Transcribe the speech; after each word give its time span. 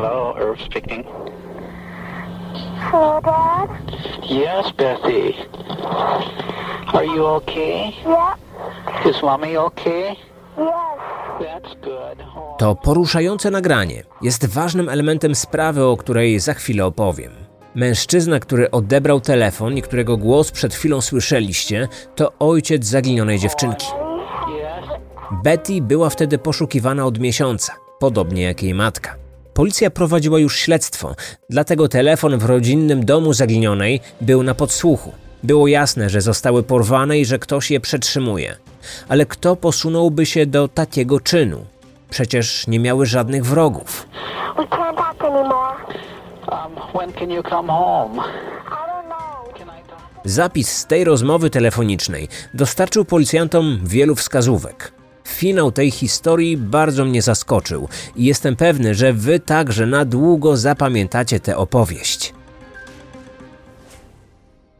Hello, 0.00 0.34
Irv 0.40 0.58
speaking. 0.64 1.04
Hello, 2.90 3.20
Dad? 3.20 3.68
Yes, 4.30 4.72
Bethy. 4.72 5.34
Are 6.94 7.04
you 7.04 7.26
okay? 7.26 7.92
Yep. 8.06 9.06
Is 9.06 9.22
mommy 9.22 9.56
okay? 9.58 10.16
Yes. 10.58 10.98
That's 11.40 11.74
good. 11.82 12.26
To 12.58 12.74
poruszające 12.74 13.50
nagranie 13.50 14.02
jest 14.22 14.46
ważnym 14.46 14.88
elementem 14.88 15.34
sprawy, 15.34 15.84
o 15.84 15.96
której 15.96 16.40
za 16.40 16.54
chwilę 16.54 16.86
opowiem. 16.86 17.32
Mężczyzna, 17.74 18.38
który 18.38 18.70
odebrał 18.70 19.20
telefon 19.20 19.76
i 19.76 19.82
którego 19.82 20.16
głos 20.16 20.50
przed 20.50 20.74
chwilą 20.74 21.00
słyszeliście, 21.00 21.88
to 22.14 22.32
ojciec 22.38 22.84
zaginionej 22.84 23.38
dziewczynki. 23.38 23.86
Betty 25.44 25.82
była 25.82 26.10
wtedy 26.10 26.38
poszukiwana 26.38 27.06
od 27.06 27.18
miesiąca, 27.18 27.74
podobnie 27.98 28.42
jak 28.42 28.62
jej 28.62 28.74
matka. 28.74 29.29
Policja 29.54 29.90
prowadziła 29.90 30.38
już 30.38 30.56
śledztwo, 30.56 31.14
dlatego 31.50 31.88
telefon 31.88 32.38
w 32.38 32.44
rodzinnym 32.44 33.04
domu 33.04 33.32
zaginionej 33.32 34.00
był 34.20 34.42
na 34.42 34.54
podsłuchu. 34.54 35.12
Było 35.42 35.68
jasne, 35.68 36.10
że 36.10 36.20
zostały 36.20 36.62
porwane 36.62 37.18
i 37.18 37.24
że 37.24 37.38
ktoś 37.38 37.70
je 37.70 37.80
przetrzymuje. 37.80 38.56
Ale 39.08 39.26
kto 39.26 39.56
posunąłby 39.56 40.26
się 40.26 40.46
do 40.46 40.68
takiego 40.68 41.20
czynu? 41.20 41.64
Przecież 42.10 42.66
nie 42.66 42.78
miały 42.78 43.06
żadnych 43.06 43.44
wrogów. 43.44 44.06
Um? 46.52 48.20
Zapis 50.24 50.76
z 50.76 50.86
tej 50.86 51.04
rozmowy 51.04 51.50
telefonicznej 51.50 52.28
dostarczył 52.54 53.04
policjantom 53.04 53.80
wielu 53.84 54.14
wskazówek. 54.14 54.99
Finał 55.30 55.72
tej 55.72 55.90
historii 55.90 56.56
bardzo 56.56 57.04
mnie 57.04 57.22
zaskoczył 57.22 57.88
i 58.16 58.24
jestem 58.24 58.56
pewny, 58.56 58.94
że 58.94 59.12
wy 59.12 59.40
także 59.40 59.86
na 59.86 60.04
długo 60.04 60.56
zapamiętacie 60.56 61.40
tę 61.40 61.56
opowieść. 61.56 62.34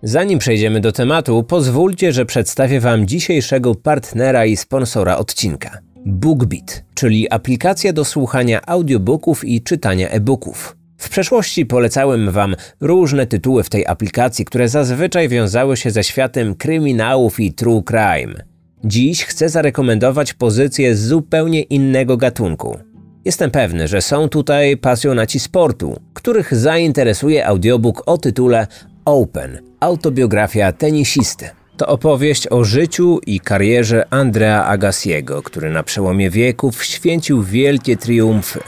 Zanim 0.02 0.38
przejdziemy 0.38 0.80
do 0.80 0.92
tematu, 0.92 1.42
pozwólcie, 1.42 2.12
że 2.12 2.26
przedstawię 2.26 2.80
Wam 2.80 3.06
dzisiejszego 3.06 3.74
partnera 3.74 4.46
i 4.46 4.56
sponsora 4.56 5.16
odcinka. 5.16 5.78
BookBeat, 6.06 6.84
czyli 6.94 7.30
aplikacja 7.30 7.92
do 7.92 8.04
słuchania 8.04 8.60
audiobooków 8.66 9.44
i 9.44 9.62
czytania 9.62 10.08
e-booków. 10.08 10.76
W 10.98 11.08
przeszłości 11.08 11.66
polecałem 11.66 12.30
Wam 12.30 12.56
różne 12.80 13.26
tytuły 13.26 13.62
w 13.62 13.70
tej 13.70 13.86
aplikacji, 13.86 14.44
które 14.44 14.68
zazwyczaj 14.68 15.28
wiązały 15.28 15.76
się 15.76 15.90
ze 15.90 16.04
światem 16.04 16.54
kryminałów 16.54 17.40
i 17.40 17.52
true 17.52 17.82
crime. 17.82 18.49
Dziś 18.84 19.24
chcę 19.24 19.48
zarekomendować 19.48 20.34
pozycję 20.34 20.96
z 20.96 21.06
zupełnie 21.06 21.62
innego 21.62 22.16
gatunku. 22.16 22.78
Jestem 23.24 23.50
pewny, 23.50 23.88
że 23.88 24.02
są 24.02 24.28
tutaj 24.28 24.76
pasjonaci 24.76 25.40
sportu, 25.40 26.00
których 26.14 26.54
zainteresuje 26.54 27.46
audiobook 27.46 28.02
o 28.06 28.18
tytule 28.18 28.66
Open 29.04 29.58
autobiografia 29.80 30.72
tenisisty. 30.72 31.50
To 31.76 31.86
opowieść 31.86 32.48
o 32.50 32.64
życiu 32.64 33.20
i 33.26 33.40
karierze 33.40 34.04
Andrea 34.10 34.64
Agassiego, 34.64 35.42
który 35.42 35.70
na 35.70 35.82
przełomie 35.82 36.30
wieków 36.30 36.84
święcił 36.84 37.42
wielkie 37.42 37.96
triumfy. 37.96 38.60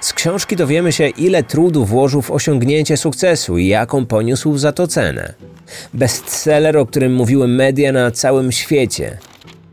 Z 0.00 0.12
książki 0.12 0.56
dowiemy 0.56 0.92
się, 0.92 1.08
ile 1.08 1.42
trudu 1.42 1.84
włożył 1.84 2.22
w 2.22 2.30
osiągnięcie 2.30 2.96
sukcesu 2.96 3.58
i 3.58 3.66
jaką 3.66 4.06
poniósł 4.06 4.56
za 4.56 4.72
to 4.72 4.86
cenę. 4.86 5.34
Bestseller, 5.94 6.76
o 6.76 6.86
którym 6.86 7.14
mówiły 7.14 7.48
media 7.48 7.92
na 7.92 8.10
całym 8.10 8.52
świecie. 8.52 9.18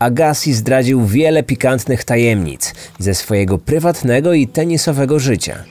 Agassi 0.03 0.53
zdradził 0.53 1.05
wiele 1.05 1.43
pikantnych 1.43 2.03
tajemnic 2.03 2.73
ze 2.99 3.15
swojego 3.15 3.57
prywatnego 3.57 4.33
i 4.33 4.47
tenisowego 4.47 5.19
życia. 5.19 5.63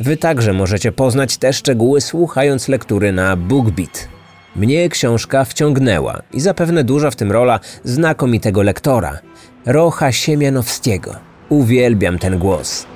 Wy 0.00 0.16
także 0.16 0.52
możecie 0.52 0.92
poznać 0.92 1.36
te 1.36 1.52
szczegóły 1.52 2.00
słuchając 2.00 2.68
lektury 2.68 3.12
na 3.12 3.36
BookBeat. 3.36 4.08
Mnie 4.56 4.88
książka 4.88 5.44
wciągnęła 5.44 6.22
i 6.32 6.40
zapewne 6.40 6.84
duża 6.84 7.10
w 7.10 7.16
tym 7.16 7.32
rola 7.32 7.60
znakomitego 7.84 8.62
lektora, 8.62 9.18
Rocha 9.66 10.12
Siemianowskiego. 10.12 11.14
Uwielbiam 11.48 12.18
ten 12.18 12.38
głos. 12.38 12.86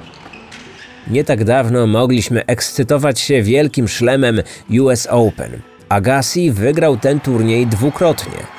Nie 1.10 1.24
tak 1.24 1.44
dawno 1.44 1.86
mogliśmy 1.86 2.46
ekscytować 2.46 3.20
się 3.20 3.42
wielkim 3.42 3.88
szlemem 3.88 4.42
US 4.80 5.08
Open. 5.10 5.60
Agassi 5.88 6.50
wygrał 6.50 6.96
ten 6.96 7.20
turniej 7.20 7.66
dwukrotnie. 7.66 8.55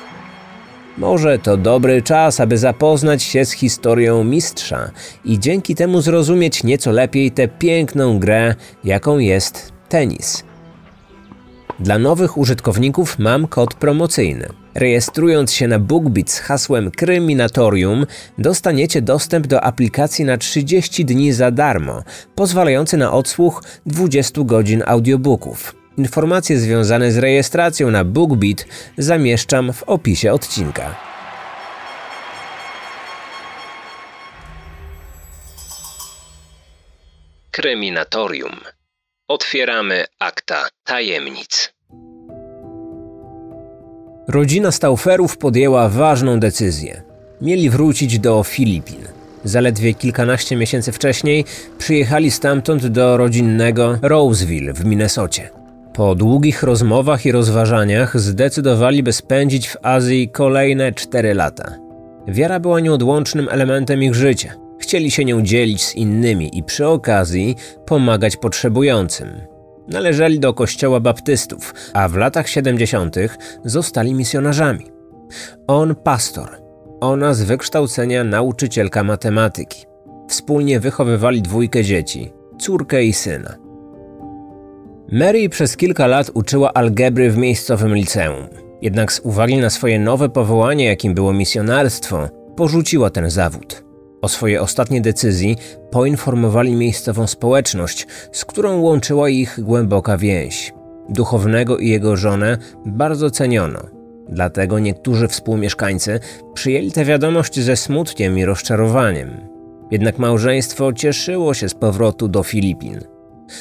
Może 0.98 1.40
to 1.40 1.58
dobry 1.58 2.02
czas, 2.02 2.40
aby 2.40 2.58
zapoznać 2.58 3.24
się 3.24 3.46
z 3.46 3.52
historią 3.52 4.24
mistrza 4.24 4.92
i 5.26 5.40
dzięki 5.40 5.76
temu 5.76 6.02
zrozumieć 6.02 6.64
nieco 6.64 6.92
lepiej 6.92 7.32
tę 7.32 7.48
piękną 7.48 8.20
grę, 8.20 8.56
jaką 8.84 9.18
jest 9.18 9.72
tenis. 9.90 10.44
Dla 11.80 12.00
nowych 12.00 12.38
użytkowników 12.38 13.20
mam 13.20 13.48
kod 13.48 13.74
promocyjny. 13.74 14.48
Rejestrując 14.76 15.54
się 15.54 15.68
na 15.68 15.80
BookBeat 15.80 16.30
z 16.30 16.40
hasłem 16.40 16.92
Kryminatorium, 16.92 18.06
dostaniecie 18.38 19.02
dostęp 19.02 19.48
do 19.48 19.64
aplikacji 19.64 20.26
na 20.26 20.38
30 20.38 21.06
dni 21.06 21.34
za 21.34 21.52
darmo, 21.52 22.04
pozwalający 22.36 22.98
na 22.98 23.12
odsłuch 23.12 23.64
20 23.86 24.42
godzin 24.44 24.84
audiobooków. 24.86 25.77
Informacje 25.98 26.60
związane 26.60 27.12
z 27.12 27.18
rejestracją 27.18 27.92
na 27.92 28.04
BookBeat 28.04 28.66
zamieszczam 28.98 29.74
w 29.74 29.84
opisie 29.84 30.34
odcinka. 30.34 30.96
Kryminatorium. 37.52 38.56
Otwieramy 39.28 40.06
akta 40.20 40.68
tajemnic. 40.84 41.74
Rodzina 44.28 44.72
Stauferów 44.72 45.38
podjęła 45.38 45.90
ważną 45.90 46.40
decyzję. 46.40 47.02
Mieli 47.42 47.70
wrócić 47.70 48.20
do 48.20 48.44
Filipin. 48.44 49.08
Zaledwie 49.44 49.94
kilkanaście 49.94 50.56
miesięcy 50.56 50.92
wcześniej 50.92 51.46
przyjechali 51.78 52.32
stamtąd 52.32 52.88
do 52.88 53.18
rodzinnego 53.18 54.00
Roseville 54.02 54.74
w 54.74 54.86
Minnesocie. 54.86 55.57
Po 55.98 56.16
długich 56.16 56.64
rozmowach 56.64 57.26
i 57.26 57.32
rozważaniach 57.32 58.20
zdecydowali, 58.20 59.04
by 59.04 59.14
spędzić 59.14 59.70
w 59.70 59.78
Azji 59.82 60.30
kolejne 60.30 60.94
cztery 60.94 61.34
lata. 61.34 61.76
Wiara 62.28 62.60
była 62.60 62.80
nieodłącznym 62.80 63.48
elementem 63.52 64.04
ich 64.04 64.16
życia. 64.16 64.54
Chcieli 64.80 65.12
się 65.12 65.26
nią 65.26 65.42
dzielić 65.42 65.84
z 65.84 65.96
innymi 65.96 66.58
i 66.58 66.64
przy 66.64 66.88
okazji 66.88 67.56
pomagać 67.86 68.38
potrzebującym. 68.38 69.28
Należeli 69.88 70.40
do 70.40 70.54
kościoła 70.54 71.00
baptystów, 71.00 71.74
a 71.94 72.08
w 72.08 72.16
latach 72.16 72.50
70. 72.50 73.16
zostali 73.66 74.14
misjonarzami. 74.14 74.86
On 75.68 75.96
pastor, 75.96 76.50
ona 77.02 77.34
z 77.34 77.44
wykształcenia 77.44 78.24
nauczycielka 78.24 79.04
matematyki. 79.04 79.86
Wspólnie 80.28 80.80
wychowywali 80.80 81.42
dwójkę 81.42 81.84
dzieci, 81.84 82.34
córkę 82.60 83.04
i 83.04 83.14
syna. 83.14 83.67
Mary 85.12 85.50
przez 85.50 85.78
kilka 85.78 86.08
lat 86.08 86.32
uczyła 86.34 86.74
algebry 86.74 87.32
w 87.32 87.38
miejscowym 87.38 87.96
liceum. 87.96 88.48
Jednak 88.82 89.12
z 89.12 89.20
uwagi 89.20 89.58
na 89.58 89.70
swoje 89.70 90.00
nowe 90.00 90.30
powołanie, 90.30 90.86
jakim 90.86 91.14
było 91.14 91.34
misjonarstwo, 91.34 92.30
porzuciła 92.56 93.10
ten 93.10 93.30
zawód. 93.30 93.84
O 94.22 94.28
swojej 94.28 94.58
ostatniej 94.58 95.02
decyzji 95.02 95.58
poinformowali 95.92 96.76
miejscową 96.76 97.28
społeczność, 97.28 98.08
z 98.32 98.46
którą 98.46 98.80
łączyła 98.80 99.30
ich 99.30 99.60
głęboka 99.62 100.18
więź. 100.18 100.74
Duchownego 101.10 101.78
i 101.78 101.90
jego 101.90 102.18
żonę 102.18 102.58
bardzo 102.86 103.32
ceniono. 103.32 103.80
Dlatego 104.30 104.80
niektórzy 104.80 105.28
współmieszkańcy 105.28 106.20
przyjęli 106.54 106.92
tę 106.92 107.06
wiadomość 107.06 107.60
ze 107.60 107.76
smutkiem 107.76 108.40
i 108.40 108.46
rozczarowaniem. 108.46 109.32
Jednak 109.92 110.20
małżeństwo 110.20 110.94
cieszyło 110.94 111.54
się 111.54 111.70
z 111.70 111.74
powrotu 111.74 112.28
do 112.28 112.44
Filipin. 112.44 113.17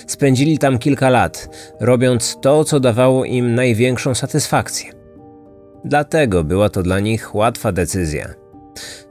Spędzili 0.07 0.59
tam 0.59 0.79
kilka 0.79 1.11
lat, 1.11 1.49
robiąc 1.81 2.39
to, 2.41 2.65
co 2.65 2.81
dawało 2.81 3.25
im 3.25 3.55
największą 3.55 4.15
satysfakcję. 4.15 4.93
Dlatego 5.85 6.45
była 6.45 6.69
to 6.69 6.83
dla 6.83 7.01
nich 7.01 7.35
łatwa 7.35 7.73
decyzja. 7.73 8.35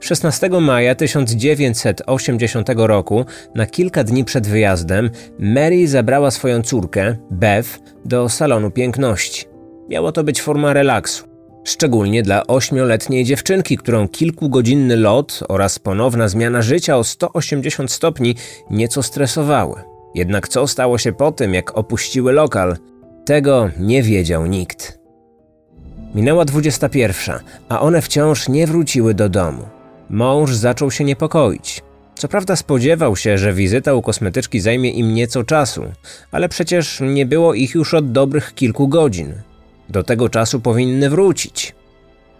16 0.00 0.48
maja 0.48 0.94
1980 0.94 2.68
roku, 2.76 3.24
na 3.54 3.66
kilka 3.66 4.04
dni 4.04 4.24
przed 4.24 4.46
wyjazdem, 4.46 5.10
Mary 5.38 5.88
zabrała 5.88 6.30
swoją 6.30 6.62
córkę, 6.62 7.16
Bev, 7.30 7.68
do 8.04 8.28
salonu 8.28 8.70
piękności. 8.70 9.44
Miało 9.88 10.12
to 10.12 10.24
być 10.24 10.42
forma 10.42 10.72
relaksu. 10.72 11.24
Szczególnie 11.64 12.22
dla 12.22 12.46
ośmioletniej 12.46 13.24
dziewczynki, 13.24 13.76
którą 13.76 14.08
kilkugodzinny 14.08 14.96
lot 14.96 15.40
oraz 15.48 15.78
ponowna 15.78 16.28
zmiana 16.28 16.62
życia 16.62 16.96
o 16.96 17.04
180 17.04 17.92
stopni 17.92 18.34
nieco 18.70 19.02
stresowały. 19.02 19.95
Jednak 20.16 20.48
co 20.48 20.66
stało 20.66 20.98
się 20.98 21.12
po 21.12 21.32
tym, 21.32 21.54
jak 21.54 21.78
opuściły 21.78 22.32
lokal, 22.32 22.76
tego 23.24 23.70
nie 23.78 24.02
wiedział 24.02 24.46
nikt. 24.46 24.98
Minęła 26.14 26.44
21, 26.44 27.38
a 27.68 27.80
one 27.80 28.02
wciąż 28.02 28.48
nie 28.48 28.66
wróciły 28.66 29.14
do 29.14 29.28
domu. 29.28 29.62
Mąż 30.10 30.54
zaczął 30.54 30.90
się 30.90 31.04
niepokoić. 31.04 31.82
Co 32.14 32.28
prawda 32.28 32.56
spodziewał 32.56 33.16
się, 33.16 33.38
że 33.38 33.52
wizyta 33.52 33.94
u 33.94 34.02
kosmetyczki 34.02 34.60
zajmie 34.60 34.90
im 34.90 35.14
nieco 35.14 35.44
czasu, 35.44 35.84
ale 36.32 36.48
przecież 36.48 37.00
nie 37.00 37.26
było 37.26 37.54
ich 37.54 37.74
już 37.74 37.94
od 37.94 38.12
dobrych 38.12 38.54
kilku 38.54 38.88
godzin. 38.88 39.34
Do 39.88 40.02
tego 40.02 40.28
czasu 40.28 40.60
powinny 40.60 41.10
wrócić. 41.10 41.74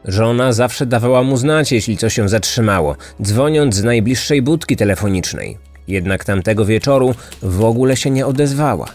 Żona 0.04 0.52
zawsze 0.52 0.86
dawała 0.86 1.22
mu 1.22 1.36
znać, 1.36 1.72
jeśli 1.72 1.96
coś 1.96 2.14
się 2.14 2.28
zatrzymało, 2.28 2.96
dzwoniąc 3.22 3.74
z 3.74 3.84
najbliższej 3.84 4.42
budki 4.42 4.76
telefonicznej. 4.76 5.58
Jednak 5.88 6.24
tamtego 6.24 6.64
wieczoru 6.64 7.14
w 7.42 7.64
ogóle 7.64 7.96
się 7.96 8.10
nie 8.10 8.26
odezwała. 8.26 8.86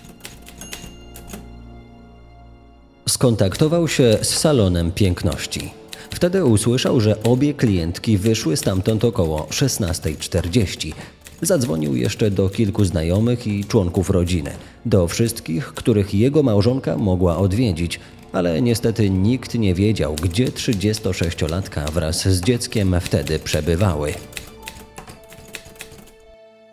Skontaktował 3.09 3.88
się 3.88 4.17
z 4.21 4.29
salonem 4.29 4.91
piękności. 4.91 5.71
Wtedy 6.09 6.45
usłyszał, 6.45 7.01
że 7.01 7.23
obie 7.23 7.53
klientki 7.53 8.17
wyszły 8.17 8.57
stamtąd 8.57 9.05
około 9.05 9.43
16.40. 9.43 10.93
Zadzwonił 11.41 11.95
jeszcze 11.95 12.31
do 12.31 12.49
kilku 12.49 12.85
znajomych 12.85 13.47
i 13.47 13.65
członków 13.65 14.09
rodziny, 14.09 14.51
do 14.85 15.07
wszystkich, 15.07 15.65
których 15.67 16.13
jego 16.13 16.44
małżonka 16.44 16.97
mogła 16.97 17.37
odwiedzić, 17.37 17.99
ale 18.33 18.61
niestety 18.61 19.09
nikt 19.09 19.55
nie 19.55 19.73
wiedział, 19.75 20.15
gdzie 20.15 20.45
36-latka 20.45 21.91
wraz 21.91 22.27
z 22.27 22.41
dzieckiem 22.41 22.95
wtedy 23.01 23.39
przebywały. 23.39 24.13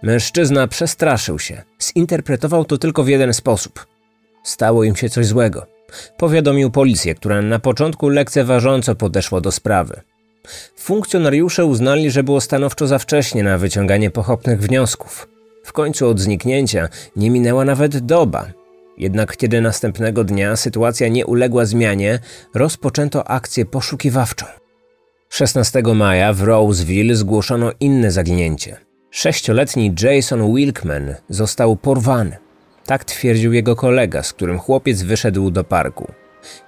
Mężczyzna 0.03 0.69
przestraszył 0.69 1.39
się. 1.39 1.63
Zinterpretował 1.83 2.65
to 2.65 2.79
tylko 2.79 3.05
w 3.05 3.09
jeden 3.09 3.35
sposób. 3.35 3.87
Stało 4.43 4.85
im 4.85 4.97
się 4.97 5.09
coś 5.09 5.27
złego. 5.27 5.67
Powiadomił 6.17 6.71
policję, 6.71 7.15
która 7.15 7.43
na 7.43 7.59
początku 7.59 8.09
lekceważąco 8.09 8.95
podeszła 8.95 9.41
do 9.41 9.53
sprawy. 9.53 10.01
Funkcjonariusze 10.77 11.65
uznali, 11.65 12.11
że 12.11 12.23
było 12.23 12.41
stanowczo 12.41 12.87
za 12.87 12.99
wcześnie 12.99 13.43
na 13.43 13.59
wyciąganie 13.59 14.11
pochopnych 14.11 14.61
wniosków. 14.61 15.29
W 15.65 15.73
końcu 15.73 16.09
od 16.09 16.21
zniknięcia 16.21 16.89
nie 17.17 17.31
minęła 17.31 17.65
nawet 17.65 17.99
doba. 17.99 18.47
Jednak 18.99 19.37
kiedy 19.37 19.61
następnego 19.61 20.25
dnia 20.25 20.57
sytuacja 20.57 21.09
nie 21.09 21.27
uległa 21.27 21.65
zmianie, 21.65 22.19
rozpoczęto 22.55 23.29
akcję 23.29 23.65
poszukiwawczą. 23.67 24.47
16 25.29 25.83
maja 25.95 26.33
w 26.33 26.43
Roseville 26.43 27.15
zgłoszono 27.15 27.73
inne 27.81 28.11
zaginięcie. 28.11 28.88
Sześcioletni 29.11 29.95
Jason 30.03 30.55
Wilkman 30.55 31.15
został 31.29 31.77
porwany. 31.77 32.37
Tak 32.87 33.05
twierdził 33.05 33.53
jego 33.53 33.77
kolega, 33.77 34.23
z 34.23 34.33
którym 34.33 34.59
chłopiec 34.59 35.03
wyszedł 35.03 35.51
do 35.51 35.65
parku. 35.65 36.13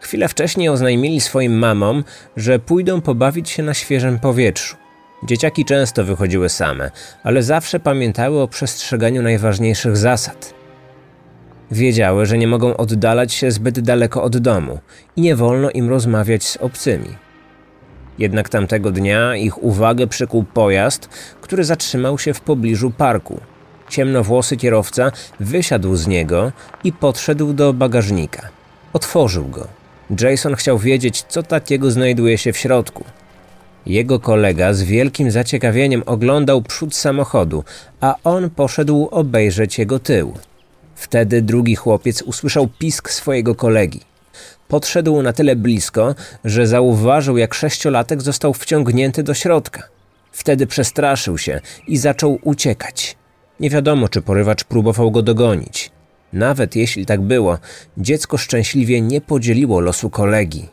Chwilę 0.01 0.29
wcześniej 0.29 0.69
oznajmili 0.69 1.21
swoim 1.21 1.59
mamom, 1.59 2.05
że 2.37 2.59
pójdą 2.59 3.01
pobawić 3.01 3.51
się 3.51 3.63
na 3.63 3.75
świeżym 3.75 4.19
powietrzu. 4.19 4.77
Dzieciaki 5.23 5.65
często 5.65 6.05
wychodziły 6.05 6.49
same, 6.49 6.91
ale 7.23 7.43
zawsze 7.43 7.81
pamiętały 7.81 8.41
o 8.41 8.49
przestrzeganiu 8.49 9.23
najważniejszych 9.23 9.97
zasad. 9.97 10.55
Wiedziały, 11.71 12.27
że 12.27 12.39
nie 12.39 12.49
mogą 12.49 12.77
oddalać 12.77 13.33
się 13.33 13.51
zbyt 13.51 13.81
daleko 13.81 14.23
od 14.23 14.39
domu 14.39 14.79
i 15.17 15.21
nie 15.21 15.37
wolno 15.37 15.71
im 15.71 15.89
rozmawiać 15.89 16.45
z 16.45 16.57
obcymi. 16.57 17.17
Jednak 18.21 18.49
tamtego 18.49 18.91
dnia 18.91 19.37
ich 19.37 19.63
uwagę 19.63 20.07
przykuł 20.07 20.45
pojazd, 20.45 21.09
który 21.41 21.65
zatrzymał 21.65 22.19
się 22.19 22.35
w 22.35 22.41
pobliżu 22.41 22.91
parku. 22.91 23.41
Ciemnowłosy 23.89 24.57
kierowca 24.57 25.13
wysiadł 25.41 25.97
z 25.97 26.07
niego 26.07 26.53
i 26.85 26.93
podszedł 26.93 27.53
do 27.53 27.73
bagażnika. 27.73 28.49
Otworzył 28.93 29.49
go. 29.49 29.69
Jason 30.21 30.55
chciał 30.55 30.79
wiedzieć, 30.79 31.23
co 31.29 31.43
takiego 31.43 31.91
znajduje 31.91 32.39
się 32.39 32.53
w 32.53 32.59
środku. 32.59 33.05
Jego 33.87 34.21
kolega 34.21 34.73
z 34.73 34.83
wielkim 34.83 35.31
zaciekawieniem 35.31 36.03
oglądał 36.07 36.63
przód 36.63 36.95
samochodu, 36.95 37.65
a 38.01 38.15
on 38.25 38.51
poszedł 38.51 39.09
obejrzeć 39.11 39.79
jego 39.79 39.99
tył. 39.99 40.35
Wtedy 40.95 41.43
drugi 41.43 41.77
chłopiec 41.77 42.23
usłyszał 42.23 42.69
pisk 42.79 43.11
swojego 43.11 43.55
kolegi. 43.55 44.10
Podszedł 44.71 45.23
na 45.23 45.33
tyle 45.33 45.57
blisko, 45.57 46.15
że 46.45 46.67
zauważył, 46.67 47.37
jak 47.37 47.55
sześciolatek 47.55 48.23
został 48.23 48.55
wciągnięty 48.55 49.23
do 49.23 49.35
środka. 49.35 49.83
Wtedy 50.33 50.67
przestraszył 50.67 51.39
się 51.39 51.61
i 51.87 51.99
zaczął 51.99 52.39
uciekać. 52.43 53.17
Nie 53.61 53.71
wiadomo, 53.71 54.09
czy 54.09 54.23
porywacz 54.23 54.65
próbował 54.65 55.11
go 55.11 55.23
dogonić. 55.23 55.91
Nawet 56.33 56.77
jeśli 56.77 57.07
tak 57.07 57.21
było, 57.21 57.59
dziecko 57.99 58.37
szczęśliwie 58.37 59.01
nie 59.01 59.21
podzieliło 59.21 59.81
losu 59.81 60.11
kolegi. 60.11 60.69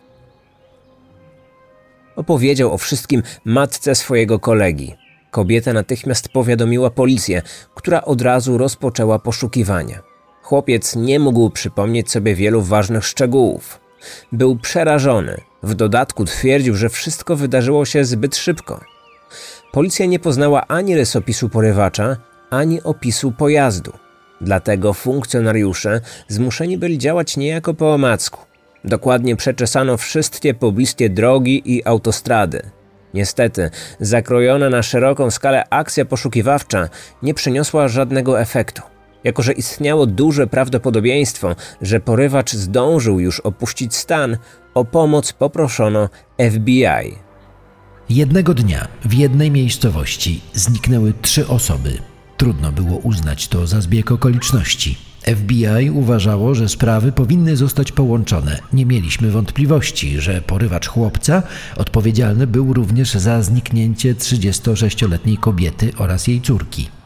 Opowiedział 2.15 2.73
o 2.73 2.77
wszystkim 2.77 3.23
matce 3.45 3.95
swojego 3.95 4.39
kolegi. 4.39 4.95
Kobieta 5.31 5.73
natychmiast 5.73 6.29
powiadomiła 6.29 6.89
policję, 6.89 7.41
która 7.75 8.01
od 8.01 8.21
razu 8.21 8.57
rozpoczęła 8.57 9.19
poszukiwania. 9.19 9.99
Chłopiec 10.41 10.95
nie 10.95 11.19
mógł 11.19 11.49
przypomnieć 11.49 12.11
sobie 12.11 12.35
wielu 12.35 12.61
ważnych 12.61 13.05
szczegółów. 13.05 13.87
Był 14.31 14.55
przerażony. 14.55 15.41
W 15.63 15.73
dodatku 15.73 16.25
twierdził, 16.25 16.75
że 16.75 16.89
wszystko 16.89 17.35
wydarzyło 17.35 17.85
się 17.85 18.05
zbyt 18.05 18.35
szybko. 18.35 18.81
Policja 19.71 20.05
nie 20.05 20.19
poznała 20.19 20.67
ani 20.67 20.95
rysopisu 20.95 21.49
porywacza, 21.49 22.17
ani 22.49 22.83
opisu 22.83 23.31
pojazdu. 23.31 23.94
Dlatego 24.41 24.94
funkcjonariusze 24.94 26.01
zmuszeni 26.27 26.77
byli 26.77 26.97
działać 26.97 27.38
niejako 27.38 27.73
po 27.73 27.94
omacku. 27.94 28.39
Dokładnie 28.83 29.35
przeczesano 29.35 29.97
wszystkie 29.97 30.53
pobliskie 30.53 31.09
drogi 31.09 31.61
i 31.75 31.85
autostrady. 31.85 32.61
Niestety, 33.13 33.69
zakrojona 33.99 34.69
na 34.69 34.83
szeroką 34.83 35.31
skalę 35.31 35.63
akcja 35.69 36.05
poszukiwawcza 36.05 36.89
nie 37.23 37.33
przyniosła 37.33 37.88
żadnego 37.88 38.41
efektu. 38.41 38.81
Jako, 39.27 39.41
że 39.44 39.53
istniało 39.53 40.06
duże 40.06 40.47
prawdopodobieństwo, 40.47 41.56
że 41.81 42.00
porywacz 42.00 42.53
zdążył 42.53 43.19
już 43.19 43.39
opuścić 43.39 43.95
stan, 43.95 44.38
o 44.74 44.85
pomoc 44.85 45.33
poproszono 45.33 46.09
FBI. 46.51 47.15
Jednego 48.09 48.53
dnia 48.53 48.88
w 49.06 49.13
jednej 49.13 49.51
miejscowości 49.51 50.41
zniknęły 50.53 51.13
trzy 51.21 51.47
osoby. 51.47 51.97
Trudno 52.38 52.71
było 52.71 52.97
uznać 52.97 53.47
to 53.47 53.68
za 53.68 53.81
zbieg 53.81 54.12
okoliczności. 54.12 54.97
FBI 55.35 55.89
uważało, 55.89 56.56
że 56.56 56.69
sprawy 56.69 57.12
powinny 57.12 57.57
zostać 57.57 57.91
połączone. 57.91 58.59
Nie 58.73 58.85
mieliśmy 58.85 59.31
wątpliwości, 59.31 60.21
że 60.21 60.41
porywacz 60.41 60.88
chłopca 60.88 61.44
odpowiedzialny 61.77 62.47
był 62.47 62.73
również 62.73 63.13
za 63.13 63.41
zniknięcie 63.41 64.15
36-letniej 64.15 65.37
kobiety 65.37 65.92
oraz 65.97 66.28
jej 66.28 66.42
córki. 66.42 66.96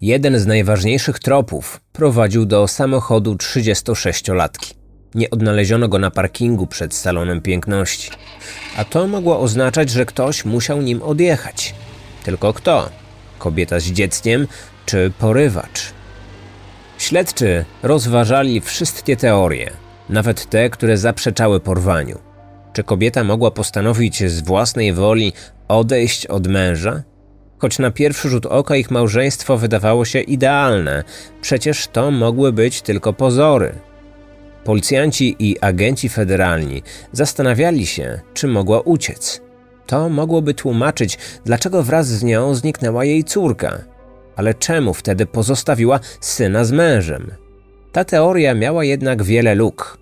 Jeden 0.00 0.38
z 0.38 0.46
najważniejszych 0.46 1.18
tropów 1.18 1.80
prowadził 1.92 2.46
do 2.46 2.68
samochodu 2.68 3.34
36-latki. 3.34 4.74
Nie 5.14 5.30
odnaleziono 5.30 5.88
go 5.88 5.98
na 5.98 6.10
parkingu 6.10 6.66
przed 6.66 6.94
salonem 6.94 7.40
piękności, 7.40 8.10
a 8.76 8.84
to 8.84 9.06
mogło 9.06 9.40
oznaczać, 9.40 9.90
że 9.90 10.06
ktoś 10.06 10.44
musiał 10.44 10.82
nim 10.82 11.02
odjechać. 11.02 11.74
Tylko 12.24 12.52
kto? 12.52 12.90
Kobieta 13.38 13.80
z 13.80 13.84
dzieckiem 13.84 14.46
czy 14.86 15.12
porywacz? 15.18 15.92
Śledczy 16.98 17.64
rozważali 17.82 18.60
wszystkie 18.60 19.16
teorie, 19.16 19.70
nawet 20.08 20.50
te, 20.50 20.70
które 20.70 20.98
zaprzeczały 20.98 21.60
porwaniu. 21.60 22.18
Czy 22.72 22.84
kobieta 22.84 23.24
mogła 23.24 23.50
postanowić 23.50 24.30
z 24.30 24.40
własnej 24.40 24.92
woli 24.92 25.32
odejść 25.68 26.26
od 26.26 26.46
męża? 26.46 27.02
Choć 27.60 27.78
na 27.78 27.90
pierwszy 27.90 28.28
rzut 28.28 28.46
oka 28.46 28.76
ich 28.76 28.90
małżeństwo 28.90 29.58
wydawało 29.58 30.04
się 30.04 30.20
idealne, 30.20 31.04
przecież 31.40 31.86
to 31.86 32.10
mogły 32.10 32.52
być 32.52 32.82
tylko 32.82 33.12
pozory. 33.12 33.72
Policjanci 34.64 35.36
i 35.38 35.60
agenci 35.60 36.08
federalni 36.08 36.82
zastanawiali 37.12 37.86
się, 37.86 38.20
czy 38.34 38.46
mogła 38.46 38.80
uciec. 38.80 39.40
To 39.86 40.08
mogłoby 40.08 40.54
tłumaczyć, 40.54 41.18
dlaczego 41.44 41.82
wraz 41.82 42.06
z 42.06 42.22
nią 42.22 42.54
zniknęła 42.54 43.04
jej 43.04 43.24
córka. 43.24 43.84
Ale 44.36 44.54
czemu 44.54 44.94
wtedy 44.94 45.26
pozostawiła 45.26 46.00
syna 46.20 46.64
z 46.64 46.72
mężem? 46.72 47.30
Ta 47.92 48.04
teoria 48.04 48.54
miała 48.54 48.84
jednak 48.84 49.22
wiele 49.22 49.54
luk. 49.54 49.98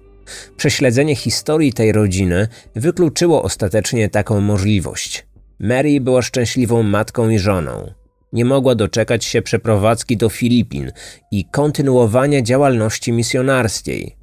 Prześledzenie 0.57 1.17
historii 1.17 1.73
tej 1.73 1.93
rodziny 1.93 2.49
wykluczyło 2.77 3.43
ostatecznie 3.43 4.09
taką 4.09 4.41
możliwość. 4.41 5.28
Mary 5.61 6.01
była 6.01 6.23
szczęśliwą 6.23 6.83
matką 6.83 7.29
i 7.29 7.39
żoną. 7.39 7.93
Nie 8.33 8.45
mogła 8.45 8.75
doczekać 8.75 9.25
się 9.25 9.43
przeprowadzki 9.43 10.17
do 10.17 10.29
Filipin 10.29 10.93
i 11.31 11.45
kontynuowania 11.45 12.43
działalności 12.43 13.13
misjonarskiej. 13.13 14.17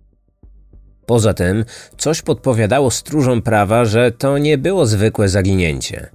Poza 1.05 1.33
tym, 1.33 1.65
coś 1.97 2.21
podpowiadało 2.21 2.91
stróżom 2.91 3.41
prawa, 3.41 3.85
że 3.85 4.11
to 4.11 4.37
nie 4.37 4.57
było 4.57 4.85
zwykłe 4.85 5.29
zaginięcie. 5.29 6.09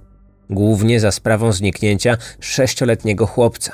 Głównie 0.49 0.99
za 0.99 1.11
sprawą 1.11 1.51
zniknięcia 1.51 2.17
sześcioletniego 2.39 3.27
chłopca. 3.27 3.71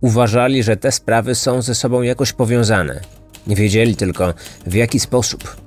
Uważali, 0.00 0.62
że 0.62 0.76
te 0.76 0.92
sprawy 0.92 1.34
są 1.34 1.62
ze 1.62 1.74
sobą 1.74 2.02
jakoś 2.02 2.32
powiązane. 2.32 3.00
Nie 3.46 3.56
wiedzieli 3.56 3.96
tylko 3.96 4.34
w 4.66 4.74
jaki 4.74 5.00
sposób. 5.00 5.63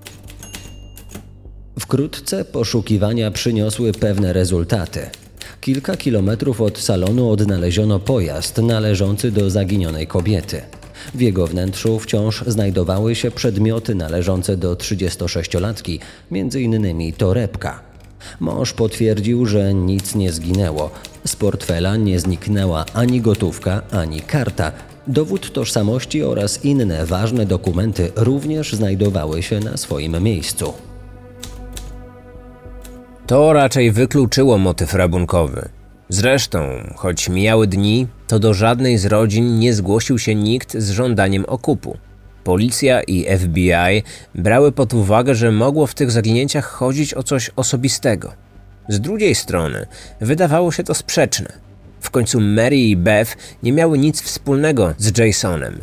Wkrótce 1.79 2.45
poszukiwania 2.45 3.31
przyniosły 3.31 3.93
pewne 3.93 4.33
rezultaty. 4.33 5.09
Kilka 5.61 5.97
kilometrów 5.97 6.61
od 6.61 6.77
salonu 6.77 7.29
odnaleziono 7.29 7.99
pojazd 7.99 8.57
należący 8.57 9.31
do 9.31 9.49
zaginionej 9.49 10.07
kobiety. 10.07 10.61
W 11.15 11.21
jego 11.21 11.47
wnętrzu 11.47 11.99
wciąż 11.99 12.43
znajdowały 12.47 13.15
się 13.15 13.31
przedmioty 13.31 13.95
należące 13.95 14.57
do 14.57 14.75
36-latki, 14.75 15.99
m.in. 16.31 17.13
torebka. 17.13 17.79
Mąż 18.39 18.73
potwierdził, 18.73 19.45
że 19.45 19.73
nic 19.73 20.15
nie 20.15 20.31
zginęło. 20.31 20.91
Z 21.25 21.35
portfela 21.35 21.95
nie 21.95 22.19
zniknęła 22.19 22.85
ani 22.93 23.21
gotówka, 23.21 23.81
ani 23.91 24.21
karta. 24.21 24.71
Dowód 25.07 25.53
tożsamości 25.53 26.23
oraz 26.23 26.65
inne 26.65 27.05
ważne 27.05 27.45
dokumenty 27.45 28.11
również 28.15 28.73
znajdowały 28.73 29.43
się 29.43 29.59
na 29.59 29.77
swoim 29.77 30.23
miejscu. 30.23 30.73
To 33.27 33.53
raczej 33.53 33.91
wykluczyło 33.91 34.57
motyw 34.57 34.93
rabunkowy. 34.93 35.69
Zresztą, 36.09 36.59
choć 36.95 37.29
mijały 37.29 37.67
dni, 37.67 38.07
to 38.27 38.39
do 38.39 38.53
żadnej 38.53 38.97
z 38.97 39.05
rodzin 39.05 39.59
nie 39.59 39.73
zgłosił 39.73 40.19
się 40.19 40.35
nikt 40.35 40.77
z 40.77 40.89
żądaniem 40.89 41.45
okupu. 41.47 41.97
Policja 42.43 43.01
i 43.01 43.37
FBI 43.37 44.03
brały 44.35 44.71
pod 44.71 44.93
uwagę, 44.93 45.35
że 45.35 45.51
mogło 45.51 45.87
w 45.87 45.93
tych 45.93 46.11
zaginięciach 46.11 46.65
chodzić 46.65 47.13
o 47.13 47.23
coś 47.23 47.51
osobistego. 47.55 48.33
Z 48.89 48.99
drugiej 48.99 49.35
strony, 49.35 49.85
wydawało 50.21 50.71
się 50.71 50.83
to 50.83 50.93
sprzeczne. 50.93 51.53
W 51.99 52.09
końcu 52.09 52.41
Mary 52.41 52.77
i 52.77 52.97
Beth 52.97 53.37
nie 53.63 53.73
miały 53.73 53.97
nic 53.97 54.21
wspólnego 54.21 54.93
z 54.97 55.17
Jasonem. 55.17 55.79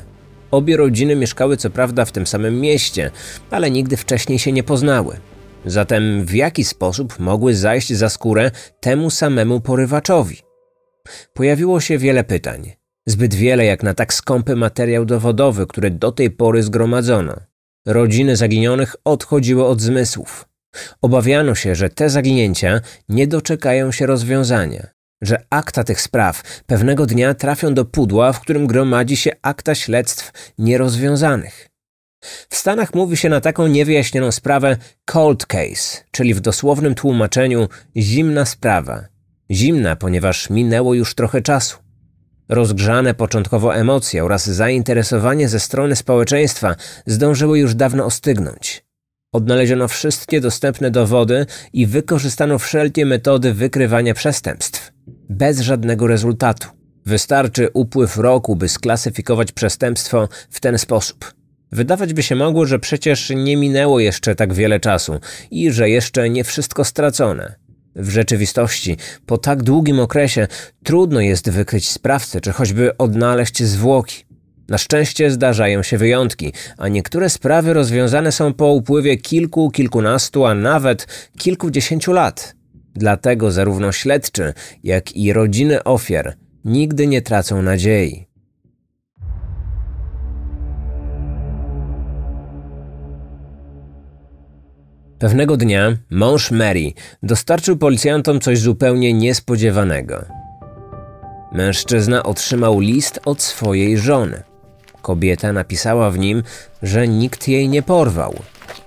Obie 0.50 0.76
rodziny 0.76 1.16
mieszkały 1.16 1.56
co 1.56 1.70
prawda 1.70 2.04
w 2.04 2.12
tym 2.12 2.26
samym 2.26 2.60
mieście, 2.60 3.10
ale 3.50 3.70
nigdy 3.70 3.96
wcześniej 3.96 4.38
się 4.38 4.52
nie 4.52 4.62
poznały. 4.62 5.16
Zatem 5.66 6.24
w 6.24 6.34
jaki 6.34 6.64
sposób 6.64 7.18
mogły 7.18 7.54
zajść 7.54 7.92
za 7.92 8.08
skórę 8.08 8.50
temu 8.80 9.10
samemu 9.10 9.60
porywaczowi? 9.60 10.36
Pojawiło 11.34 11.80
się 11.80 11.98
wiele 11.98 12.24
pytań. 12.24 12.72
Zbyt 13.06 13.34
wiele 13.34 13.64
jak 13.64 13.82
na 13.82 13.94
tak 13.94 14.14
skąpy 14.14 14.56
materiał 14.56 15.04
dowodowy, 15.04 15.66
który 15.66 15.90
do 15.90 16.12
tej 16.12 16.30
pory 16.30 16.62
zgromadzono. 16.62 17.36
Rodziny 17.86 18.36
zaginionych 18.36 18.96
odchodziły 19.04 19.64
od 19.66 19.80
zmysłów. 19.80 20.48
Obawiano 21.02 21.54
się, 21.54 21.74
że 21.74 21.88
te 21.88 22.10
zaginięcia 22.10 22.80
nie 23.08 23.26
doczekają 23.26 23.92
się 23.92 24.06
rozwiązania, 24.06 24.86
że 25.22 25.44
akta 25.50 25.84
tych 25.84 26.00
spraw 26.00 26.62
pewnego 26.66 27.06
dnia 27.06 27.34
trafią 27.34 27.74
do 27.74 27.84
pudła, 27.84 28.32
w 28.32 28.40
którym 28.40 28.66
gromadzi 28.66 29.16
się 29.16 29.30
akta 29.42 29.74
śledztw 29.74 30.52
nierozwiązanych. 30.58 31.73
W 32.48 32.56
Stanach 32.56 32.94
mówi 32.94 33.16
się 33.16 33.28
na 33.28 33.40
taką 33.40 33.66
niewyjaśnioną 33.66 34.32
sprawę 34.32 34.76
cold 35.04 35.46
case, 35.46 36.04
czyli 36.10 36.34
w 36.34 36.40
dosłownym 36.40 36.94
tłumaczeniu 36.94 37.68
zimna 37.96 38.44
sprawa. 38.44 39.04
Zimna, 39.50 39.96
ponieważ 39.96 40.50
minęło 40.50 40.94
już 40.94 41.14
trochę 41.14 41.42
czasu. 41.42 41.78
Rozgrzane 42.48 43.14
początkowo 43.14 43.76
emocje 43.76 44.24
oraz 44.24 44.46
zainteresowanie 44.46 45.48
ze 45.48 45.60
strony 45.60 45.96
społeczeństwa 45.96 46.76
zdążyły 47.06 47.58
już 47.58 47.74
dawno 47.74 48.04
ostygnąć. 48.04 48.84
Odnaleziono 49.32 49.88
wszystkie 49.88 50.40
dostępne 50.40 50.90
dowody 50.90 51.46
i 51.72 51.86
wykorzystano 51.86 52.58
wszelkie 52.58 53.06
metody 53.06 53.54
wykrywania 53.54 54.14
przestępstw. 54.14 54.92
Bez 55.28 55.60
żadnego 55.60 56.06
rezultatu. 56.06 56.68
Wystarczy 57.06 57.68
upływ 57.74 58.16
roku, 58.16 58.56
by 58.56 58.68
sklasyfikować 58.68 59.52
przestępstwo 59.52 60.28
w 60.50 60.60
ten 60.60 60.78
sposób. 60.78 61.34
Wydawać 61.72 62.14
by 62.14 62.22
się 62.22 62.34
mogło, 62.34 62.66
że 62.66 62.78
przecież 62.78 63.32
nie 63.36 63.56
minęło 63.56 64.00
jeszcze 64.00 64.34
tak 64.34 64.54
wiele 64.54 64.80
czasu 64.80 65.20
i 65.50 65.72
że 65.72 65.90
jeszcze 65.90 66.30
nie 66.30 66.44
wszystko 66.44 66.84
stracone. 66.84 67.54
W 67.96 68.08
rzeczywistości, 68.08 68.96
po 69.26 69.38
tak 69.38 69.62
długim 69.62 70.00
okresie, 70.00 70.48
trudno 70.84 71.20
jest 71.20 71.50
wykryć 71.50 71.88
sprawcę 71.88 72.40
czy 72.40 72.52
choćby 72.52 72.96
odnaleźć 72.96 73.62
zwłoki. 73.62 74.24
Na 74.68 74.78
szczęście 74.78 75.30
zdarzają 75.30 75.82
się 75.82 75.98
wyjątki, 75.98 76.52
a 76.78 76.88
niektóre 76.88 77.30
sprawy 77.30 77.72
rozwiązane 77.72 78.32
są 78.32 78.54
po 78.54 78.72
upływie 78.72 79.16
kilku, 79.16 79.70
kilkunastu, 79.70 80.46
a 80.46 80.54
nawet 80.54 81.06
kilkudziesięciu 81.38 82.12
lat. 82.12 82.54
Dlatego 82.94 83.52
zarówno 83.52 83.92
śledczy, 83.92 84.52
jak 84.84 85.16
i 85.16 85.32
rodziny 85.32 85.84
ofiar 85.84 86.36
nigdy 86.64 87.06
nie 87.06 87.22
tracą 87.22 87.62
nadziei. 87.62 88.26
Pewnego 95.18 95.56
dnia 95.56 95.96
mąż 96.10 96.50
Mary 96.50 96.92
dostarczył 97.22 97.76
policjantom 97.76 98.40
coś 98.40 98.58
zupełnie 98.58 99.12
niespodziewanego. 99.12 100.24
Mężczyzna 101.52 102.22
otrzymał 102.22 102.80
list 102.80 103.20
od 103.24 103.42
swojej 103.42 103.98
żony. 103.98 104.42
Kobieta 105.02 105.52
napisała 105.52 106.10
w 106.10 106.18
nim, 106.18 106.42
że 106.82 107.08
nikt 107.08 107.48
jej 107.48 107.68
nie 107.68 107.82
porwał. 107.82 108.34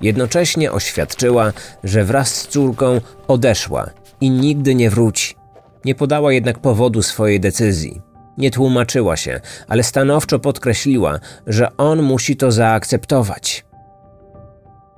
Jednocześnie 0.02 0.72
oświadczyła, 0.72 1.54
że 1.84 2.04
wraz 2.04 2.36
z 2.36 2.48
córką 2.48 3.02
odeszła 3.28 3.90
i 4.22 4.30
nigdy 4.30 4.76
nie 4.76 4.90
wróci. 4.90 5.36
Nie 5.86 5.96
podała 5.96 6.34
jednak 6.34 6.60
powodu 6.60 7.02
swojej 7.02 7.40
decyzji. 7.40 8.02
Nie 8.38 8.52
tłumaczyła 8.52 9.18
się, 9.18 9.42
ale 9.68 9.84
stanowczo 9.84 10.40
podkreśliła, 10.40 11.20
że 11.48 11.78
on 11.78 12.02
musi 12.02 12.36
to 12.38 12.52
zaakceptować. 12.52 13.67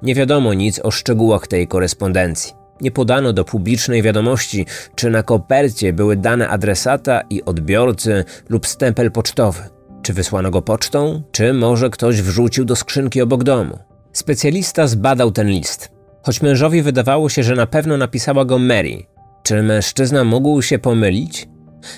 Nie 0.02 0.16
wiadomo 0.16 0.54
nic 0.54 0.80
o 0.84 0.92
szczegółach 0.92 1.48
tej 1.48 1.68
korespondencji. 1.68 2.54
Nie 2.82 2.92
podano 2.92 3.34
do 3.34 3.46
publicznej 3.46 4.02
wiadomości, 4.02 4.66
czy 4.96 5.10
na 5.10 5.24
kopercie 5.24 5.94
były 5.94 6.16
dane 6.16 6.50
adresata 6.50 7.22
i 7.30 7.44
odbiorcy 7.44 8.26
lub 8.50 8.68
stempel 8.68 9.12
pocztowy. 9.12 9.62
Czy 10.02 10.14
wysłano 10.14 10.52
go 10.52 10.62
pocztą, 10.62 11.22
czy 11.32 11.54
może 11.54 11.90
ktoś 11.90 12.22
wrzucił 12.22 12.66
do 12.66 12.76
skrzynki 12.76 13.22
obok 13.22 13.44
domu. 13.44 13.80
Specjalista 14.14 14.88
zbadał 14.88 15.32
ten 15.32 15.48
list. 15.48 15.90
Choć 16.24 16.42
mężowi 16.42 16.82
wydawało 16.82 17.30
się, 17.30 17.44
że 17.44 17.56
na 17.56 17.68
pewno 17.68 17.98
napisała 17.98 18.46
go 18.46 18.60
Mary. 18.60 19.06
Czy 19.44 19.64
mężczyzna 19.64 20.24
mógł 20.24 20.62
się 20.62 20.80
pomylić? 20.80 21.48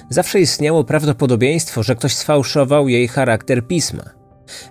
Zawsze 0.09 0.39
istniało 0.39 0.83
prawdopodobieństwo, 0.83 1.83
że 1.83 1.95
ktoś 1.95 2.13
sfałszował 2.13 2.89
jej 2.89 3.07
charakter 3.07 3.67
pisma. 3.67 4.20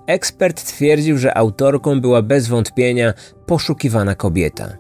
Ekspert 0.06 0.64
twierdził, 0.64 1.18
że 1.18 1.36
autorką 1.36 2.00
była 2.00 2.22
bez 2.22 2.48
wątpienia 2.48 3.14
poszukiwana 3.46 4.14
kobieta. 4.14 4.76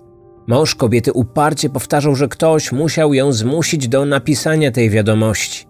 Mąż 0.46 0.74
kobiety 0.74 1.12
uparcie 1.12 1.70
powtarzał, 1.70 2.16
że 2.16 2.28
ktoś 2.28 2.72
musiał 2.72 3.14
ją 3.14 3.32
zmusić 3.32 3.88
do 3.88 4.04
napisania 4.04 4.70
tej 4.70 4.90
wiadomości. 4.90 5.66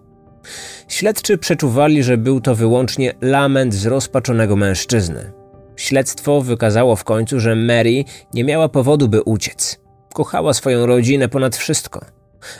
Śledczy 0.87 1.37
przeczuwali, 1.37 2.03
że 2.03 2.17
był 2.17 2.41
to 2.41 2.55
wyłącznie 2.55 3.13
lament 3.21 3.73
zrozpaczonego 3.73 4.55
mężczyzny. 4.55 5.31
Śledztwo 5.75 6.41
wykazało 6.41 6.95
w 6.95 7.03
końcu, 7.03 7.39
że 7.39 7.55
Mary 7.55 8.03
nie 8.33 8.43
miała 8.43 8.69
powodu, 8.69 9.07
by 9.07 9.21
uciec. 9.21 9.79
Kochała 10.13 10.53
swoją 10.53 10.85
rodzinę 10.85 11.29
ponad 11.29 11.55
wszystko. 11.55 12.05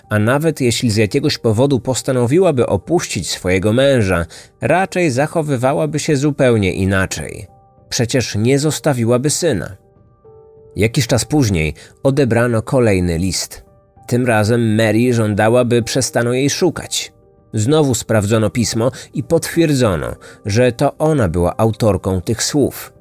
A 0.09 0.19
nawet 0.19 0.61
jeśli 0.61 0.91
z 0.91 0.95
jakiegoś 0.95 1.37
powodu 1.37 1.79
postanowiłaby 1.79 2.67
opuścić 2.67 3.29
swojego 3.29 3.73
męża, 3.73 4.25
raczej 4.61 5.11
zachowywałaby 5.11 5.99
się 5.99 6.15
zupełnie 6.15 6.73
inaczej. 6.73 7.47
Przecież 7.89 8.35
nie 8.35 8.59
zostawiłaby 8.59 9.29
syna. 9.29 9.77
Jakiś 10.75 11.07
czas 11.07 11.25
później 11.25 11.73
odebrano 12.03 12.61
kolejny 12.61 13.17
list. 13.17 13.65
Tym 14.07 14.25
razem 14.25 14.75
Mary 14.75 15.13
żądała, 15.13 15.65
by 15.65 15.83
przestano 15.83 16.33
jej 16.33 16.49
szukać. 16.49 17.13
Znowu 17.53 17.95
sprawdzono 17.95 18.49
pismo 18.49 18.91
i 19.13 19.23
potwierdzono, 19.23 20.15
że 20.45 20.71
to 20.71 20.97
ona 20.97 21.27
była 21.27 21.57
autorką 21.57 22.21
tych 22.21 22.43
słów. 22.43 22.93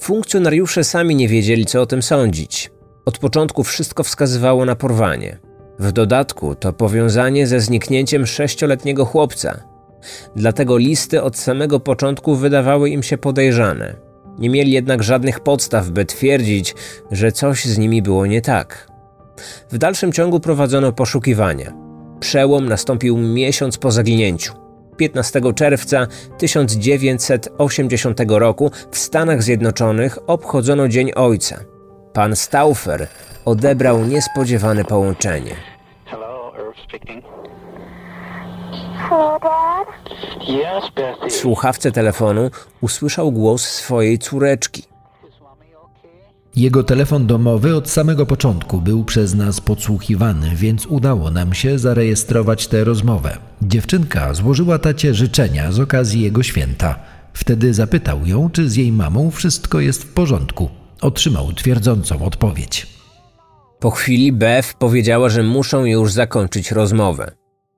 Funkcjonariusze 0.00 0.84
sami 0.84 1.16
nie 1.16 1.28
wiedzieli, 1.28 1.66
co 1.66 1.82
o 1.82 1.86
tym 1.86 2.02
sądzić. 2.02 2.70
Od 3.04 3.18
początku 3.18 3.64
wszystko 3.64 4.04
wskazywało 4.04 4.64
na 4.64 4.76
porwanie. 4.76 5.38
W 5.78 5.92
dodatku 5.92 6.54
to 6.54 6.72
powiązanie 6.72 7.46
ze 7.46 7.60
zniknięciem 7.60 8.26
sześcioletniego 8.26 9.04
chłopca. 9.04 9.60
Dlatego 10.36 10.76
listy 10.76 11.22
od 11.22 11.36
samego 11.36 11.80
początku 11.80 12.34
wydawały 12.34 12.90
im 12.90 13.02
się 13.02 13.18
podejrzane. 13.18 13.96
Nie 14.38 14.50
mieli 14.50 14.72
jednak 14.72 15.02
żadnych 15.02 15.40
podstaw, 15.40 15.90
by 15.90 16.04
twierdzić, 16.04 16.74
że 17.10 17.32
coś 17.32 17.64
z 17.64 17.78
nimi 17.78 18.02
było 18.02 18.26
nie 18.26 18.42
tak. 18.42 18.88
W 19.70 19.78
dalszym 19.78 20.12
ciągu 20.12 20.40
prowadzono 20.40 20.92
poszukiwania. 20.92 21.72
Przełom 22.20 22.68
nastąpił 22.68 23.18
miesiąc 23.18 23.78
po 23.78 23.90
zaginięciu. 23.90 24.52
15 24.96 25.40
czerwca 25.54 26.06
1980 26.38 28.20
roku 28.28 28.70
w 28.90 28.98
Stanach 28.98 29.42
Zjednoczonych 29.42 30.18
obchodzono 30.26 30.88
Dzień 30.88 31.10
Ojca. 31.14 31.73
Pan 32.14 32.36
Stauffer 32.36 33.08
odebrał 33.44 34.04
niespodziewane 34.04 34.84
połączenie. 34.84 35.54
W 41.28 41.32
słuchawce 41.32 41.92
telefonu 41.92 42.50
usłyszał 42.80 43.32
głos 43.32 43.62
swojej 43.62 44.18
córeczki. 44.18 44.82
Jego 46.56 46.84
telefon 46.84 47.26
domowy 47.26 47.76
od 47.76 47.90
samego 47.90 48.26
początku 48.26 48.80
był 48.80 49.04
przez 49.04 49.34
nas 49.34 49.60
podsłuchiwany, 49.60 50.50
więc 50.54 50.86
udało 50.86 51.30
nam 51.30 51.54
się 51.54 51.78
zarejestrować 51.78 52.66
tę 52.66 52.84
rozmowę. 52.84 53.36
Dziewczynka 53.62 54.34
złożyła 54.34 54.78
tacie 54.78 55.14
życzenia 55.14 55.72
z 55.72 55.80
okazji 55.80 56.22
jego 56.22 56.42
święta. 56.42 56.98
Wtedy 57.32 57.74
zapytał 57.74 58.26
ją, 58.26 58.50
czy 58.50 58.68
z 58.68 58.76
jej 58.76 58.92
mamą 58.92 59.30
wszystko 59.30 59.80
jest 59.80 60.04
w 60.04 60.12
porządku. 60.12 60.83
Otrzymał 61.00 61.52
twierdzącą 61.52 62.24
odpowiedź. 62.24 62.86
Po 63.80 63.90
chwili 63.90 64.32
Bev 64.32 64.68
powiedziała, 64.78 65.28
że 65.28 65.42
muszą 65.42 65.84
już 65.84 66.12
zakończyć 66.12 66.70
rozmowę. 66.70 67.30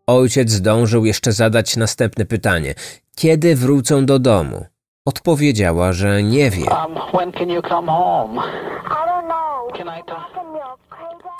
Ojciec 0.07 0.51
zdążył 0.51 1.05
jeszcze 1.05 1.33
zadać 1.33 1.77
następne 1.77 2.25
pytanie: 2.25 2.75
kiedy 3.17 3.57
wrócą 3.57 4.07
do 4.07 4.19
domu? 4.19 4.67
Odpowiedziała, 5.05 5.93
że 5.93 6.23
nie 6.23 6.51
wie. 6.51 6.65
Um. 6.65 6.99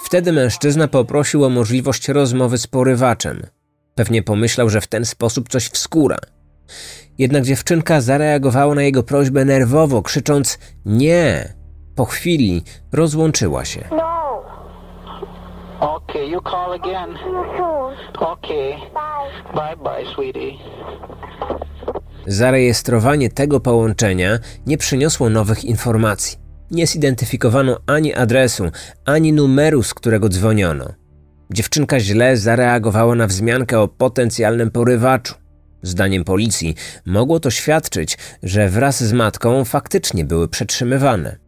Wtedy 0.05 0.33
mężczyzna 0.33 0.89
poprosił 0.89 1.45
o 1.45 1.49
możliwość 1.49 2.09
rozmowy 2.09 2.59
z 2.59 2.67
porywaczem. 2.67 3.47
Pewnie 3.95 4.23
pomyślał, 4.23 4.71
że 4.71 4.81
w 4.81 4.87
ten 4.87 5.05
sposób 5.05 5.49
coś 5.49 5.69
wskóra. 5.69 6.17
Jednak 7.19 7.45
dziewczynka 7.45 8.01
zareagowała 8.01 8.75
na 8.75 8.83
jego 8.83 9.03
prośbę 9.03 9.45
nerwowo, 9.45 10.03
krzycząc 10.03 10.59
nie. 10.87 11.55
Po 11.97 12.05
chwili 12.05 12.63
rozłączyła 12.93 13.65
się. 13.65 13.89
No. 13.91 14.43
Okay, 15.81 16.27
you 16.27 16.41
call 16.43 16.73
again. 16.73 17.17
Okay. 18.21 18.71
Bye. 18.95 19.55
Bye 19.55 19.77
bye, 19.77 20.13
sweetie. 20.13 20.59
Zarejestrowanie 22.27 23.31
tego 23.31 23.61
połączenia 23.61 24.39
nie 24.67 24.79
przyniosło 24.79 25.31
nowych 25.31 25.65
informacji. 25.65 26.39
Nie 26.71 26.87
zidentyfikowano 26.87 27.79
ani 27.87 28.15
adresu, 28.15 28.65
ani 29.05 29.33
numeru, 29.33 29.83
z 29.83 29.95
którego 29.95 30.29
dzwoniono. 30.29 30.93
Dziewczynka 31.51 32.01
źle 32.01 32.37
zareagowała 32.37 33.15
na 33.15 33.27
wzmiankę 33.27 33.81
o 33.81 33.89
potencjalnym 33.89 34.71
porywaczu. 34.71 35.35
Zdaniem 35.83 36.25
policji 36.25 36.75
mogło 37.07 37.41
to 37.41 37.51
świadczyć, 37.51 38.19
że 38.43 38.69
wraz 38.69 39.05
z 39.05 39.13
matką 39.13 39.65
faktycznie 39.65 40.25
były 40.25 40.49
przetrzymywane. 40.49 41.46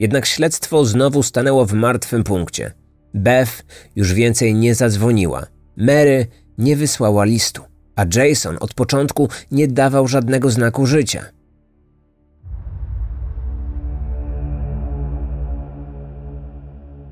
Jednak 0.00 0.26
śledztwo 0.26 0.84
znowu 0.84 1.22
stanęło 1.22 1.66
w 1.66 1.72
martwym 1.72 2.24
punkcie. 2.24 2.72
Beth 3.14 3.64
już 3.96 4.14
więcej 4.14 4.54
nie 4.54 4.74
zadzwoniła. 4.74 5.46
Mary 5.76 6.26
nie 6.58 6.76
wysłała 6.76 7.24
listu, 7.24 7.62
a 7.96 8.04
Jason 8.14 8.56
od 8.60 8.74
początku 8.74 9.28
nie 9.50 9.68
dawał 9.68 10.08
żadnego 10.08 10.50
znaku 10.50 10.86
życia. 10.86 11.24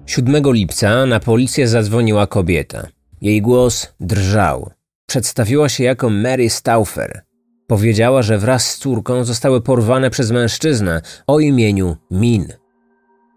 Siódmego 0.06 0.52
lipca 0.52 1.06
na 1.06 1.20
policję 1.20 1.68
zadzwoniła 1.68 2.26
kobieta. 2.26 2.86
Jej 3.20 3.42
głos 3.42 3.92
drżał. 4.00 4.70
Przedstawiła 5.06 5.68
się 5.68 5.84
jako 5.84 6.10
Mary 6.10 6.50
Stauffer. 6.50 7.22
Powiedziała, 7.66 8.22
że 8.22 8.38
wraz 8.38 8.70
z 8.70 8.78
córką 8.78 9.24
zostały 9.24 9.60
porwane 9.60 10.10
przez 10.10 10.30
mężczyznę 10.30 11.02
o 11.26 11.40
imieniu 11.40 11.96
Min. 12.10 12.52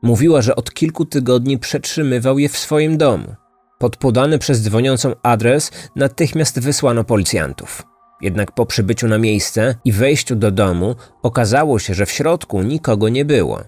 Mówiła, 0.01 0.41
że 0.41 0.55
od 0.55 0.73
kilku 0.73 1.05
tygodni 1.05 1.59
przetrzymywał 1.59 2.39
je 2.39 2.49
w 2.49 2.57
swoim 2.57 2.97
domu. 2.97 3.35
Pod 3.79 3.97
podany 3.97 4.39
przez 4.39 4.61
dzwoniącą 4.61 5.13
adres 5.23 5.71
natychmiast 5.95 6.59
wysłano 6.59 7.03
policjantów. 7.03 7.83
Jednak 8.21 8.51
po 8.51 8.65
przybyciu 8.65 9.07
na 9.07 9.17
miejsce 9.17 9.75
i 9.85 9.91
wejściu 9.91 10.35
do 10.35 10.51
domu 10.51 10.95
okazało 11.23 11.79
się, 11.79 11.93
że 11.93 12.05
w 12.05 12.11
środku 12.11 12.61
nikogo 12.61 13.09
nie 13.09 13.25
było. 13.25 13.61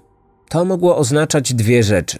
To 0.50 0.66
mogło 0.66 0.98
oznaczać 0.98 1.54
dwie 1.54 1.84
rzeczy. 1.84 2.18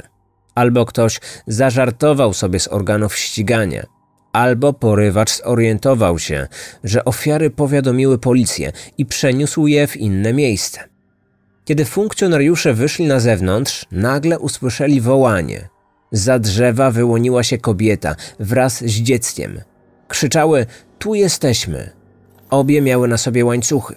Albo 0.56 0.86
ktoś 0.86 1.20
zażartował 1.48 2.34
sobie 2.34 2.60
z 2.60 2.68
organów 2.68 3.16
ścigania, 3.16 3.86
albo 4.34 4.74
porywacz 4.74 5.44
zorientował 5.44 6.20
się, 6.20 6.48
że 6.84 7.06
ofiary 7.06 7.50
powiadomiły 7.50 8.18
policję 8.18 8.72
i 8.98 9.06
przeniósł 9.06 9.68
je 9.68 9.88
w 9.88 9.98
inne 9.98 10.34
miejsce. 10.34 10.93
Kiedy 11.66 11.86
funkcjonariusze 11.86 12.74
wyszli 12.74 13.06
na 13.06 13.20
zewnątrz, 13.20 13.86
nagle 13.92 14.40
usłyszeli 14.40 15.02
wołanie. 15.02 15.70
Za 16.12 16.40
drzewa 16.40 16.92
wyłoniła 16.92 17.44
się 17.44 17.58
kobieta 17.58 18.16
wraz 18.40 18.78
z 18.78 18.92
dzieckiem. 18.92 19.62
Krzyczały: 20.08 20.66
Tu 21.00 21.16
jesteśmy. 21.16 21.90
Obie 22.50 22.82
miały 22.82 23.08
na 23.08 23.18
sobie 23.18 23.46
łańcuchy. 23.46 23.96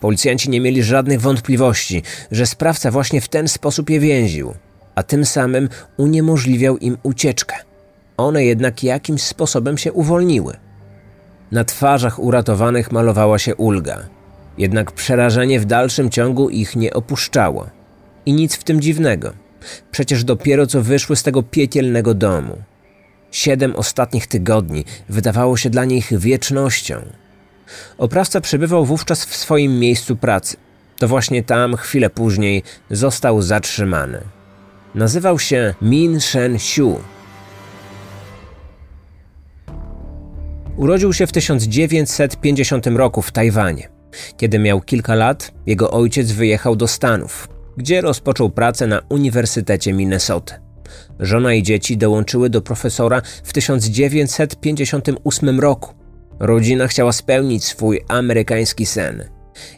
Policjanci 0.00 0.50
nie 0.50 0.60
mieli 0.60 0.82
żadnych 0.82 1.20
wątpliwości, 1.20 2.02
że 2.30 2.46
sprawca 2.46 2.90
właśnie 2.90 3.20
w 3.20 3.28
ten 3.28 3.48
sposób 3.48 3.90
je 3.90 4.00
więził, 4.00 4.54
a 4.94 5.02
tym 5.02 5.24
samym 5.24 5.68
uniemożliwiał 5.96 6.78
im 6.78 6.98
ucieczkę. 7.02 7.56
One 8.16 8.44
jednak 8.44 8.84
jakimś 8.84 9.22
sposobem 9.22 9.78
się 9.78 9.92
uwolniły. 9.92 10.56
Na 11.52 11.64
twarzach 11.64 12.18
uratowanych 12.18 12.92
malowała 12.92 13.38
się 13.38 13.54
ulga. 13.56 14.19
Jednak 14.60 14.92
przerażenie 14.92 15.60
w 15.60 15.64
dalszym 15.64 16.10
ciągu 16.10 16.50
ich 16.50 16.76
nie 16.76 16.92
opuszczało. 16.92 17.70
I 18.26 18.32
nic 18.32 18.56
w 18.56 18.64
tym 18.64 18.80
dziwnego. 18.80 19.32
Przecież 19.90 20.24
dopiero 20.24 20.66
co 20.66 20.82
wyszły 20.82 21.16
z 21.16 21.22
tego 21.22 21.42
piekielnego 21.42 22.14
domu. 22.14 22.62
Siedem 23.30 23.76
ostatnich 23.76 24.26
tygodni 24.26 24.84
wydawało 25.08 25.56
się 25.56 25.70
dla 25.70 25.84
nich 25.84 26.18
wiecznością. 26.18 27.02
Oprawca 27.98 28.40
przebywał 28.40 28.84
wówczas 28.84 29.24
w 29.24 29.36
swoim 29.36 29.78
miejscu 29.78 30.16
pracy. 30.16 30.56
To 30.98 31.08
właśnie 31.08 31.42
tam, 31.42 31.76
chwilę 31.76 32.10
później, 32.10 32.62
został 32.90 33.42
zatrzymany. 33.42 34.20
Nazywał 34.94 35.38
się 35.38 35.74
Min 35.82 36.20
Shen 36.20 36.54
Xiu. 36.54 37.00
Urodził 40.76 41.12
się 41.12 41.26
w 41.26 41.32
1950 41.32 42.86
roku 42.86 43.22
w 43.22 43.32
Tajwanie. 43.32 43.99
Kiedy 44.36 44.58
miał 44.58 44.80
kilka 44.80 45.14
lat, 45.14 45.52
jego 45.66 45.90
ojciec 45.90 46.32
wyjechał 46.32 46.76
do 46.76 46.88
Stanów, 46.88 47.48
gdzie 47.76 48.00
rozpoczął 48.00 48.50
pracę 48.50 48.86
na 48.86 49.00
Uniwersytecie 49.08 49.92
Minnesota. 49.92 50.54
Żona 51.20 51.54
i 51.54 51.62
dzieci 51.62 51.96
dołączyły 51.96 52.50
do 52.50 52.62
profesora 52.62 53.22
w 53.44 53.52
1958 53.52 55.60
roku. 55.60 55.94
Rodzina 56.40 56.88
chciała 56.88 57.12
spełnić 57.12 57.64
swój 57.64 58.00
amerykański 58.08 58.86
sen. 58.86 59.24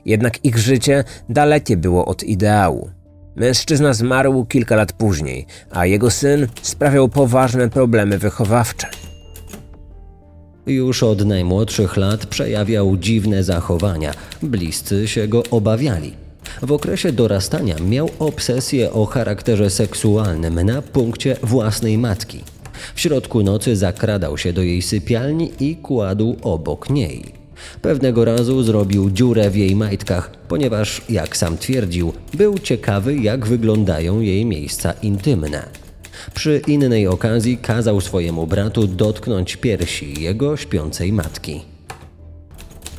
Jednak 0.04 0.44
ich 0.44 0.58
życie 0.58 1.04
dalekie 1.28 1.76
było 1.76 2.04
od 2.04 2.22
ideału. 2.22 2.90
Mężczyzna 3.36 3.92
zmarł 3.92 4.44
kilka 4.44 4.76
lat 4.76 4.92
później, 4.92 5.46
a 5.70 5.86
jego 5.86 6.10
syn 6.10 6.46
sprawiał 6.62 7.08
poważne 7.08 7.70
problemy 7.70 8.18
wychowawcze. 8.18 8.88
Już 10.66 11.02
od 11.02 11.24
najmłodszych 11.24 11.96
lat 11.96 12.26
przejawiał 12.26 12.96
dziwne 12.96 13.44
zachowania, 13.44 14.14
bliscy 14.42 15.08
się 15.08 15.28
go 15.28 15.42
obawiali. 15.50 16.12
W 16.62 16.72
okresie 16.72 17.12
dorastania 17.12 17.76
miał 17.88 18.10
obsesję 18.18 18.92
o 18.92 19.06
charakterze 19.06 19.70
seksualnym 19.70 20.62
na 20.62 20.82
punkcie 20.82 21.36
własnej 21.42 21.98
matki. 21.98 22.40
W 22.94 23.00
środku 23.00 23.42
nocy 23.42 23.76
zakradał 23.76 24.38
się 24.38 24.52
do 24.52 24.62
jej 24.62 24.82
sypialni 24.82 25.52
i 25.60 25.76
kładł 25.76 26.36
obok 26.42 26.90
niej. 26.90 27.22
Pewnego 27.82 28.24
razu 28.24 28.62
zrobił 28.62 29.10
dziurę 29.10 29.50
w 29.50 29.56
jej 29.56 29.76
majtkach, 29.76 30.30
ponieważ, 30.48 31.02
jak 31.08 31.36
sam 31.36 31.58
twierdził, 31.58 32.12
był 32.34 32.58
ciekawy, 32.58 33.16
jak 33.16 33.46
wyglądają 33.46 34.20
jej 34.20 34.44
miejsca 34.44 34.92
intymne. 34.92 35.68
Przy 36.34 36.62
innej 36.66 37.06
okazji 37.06 37.58
kazał 37.58 38.00
swojemu 38.00 38.46
bratu 38.46 38.86
dotknąć 38.86 39.56
piersi 39.56 40.22
jego 40.22 40.56
śpiącej 40.56 41.12
matki. 41.12 41.64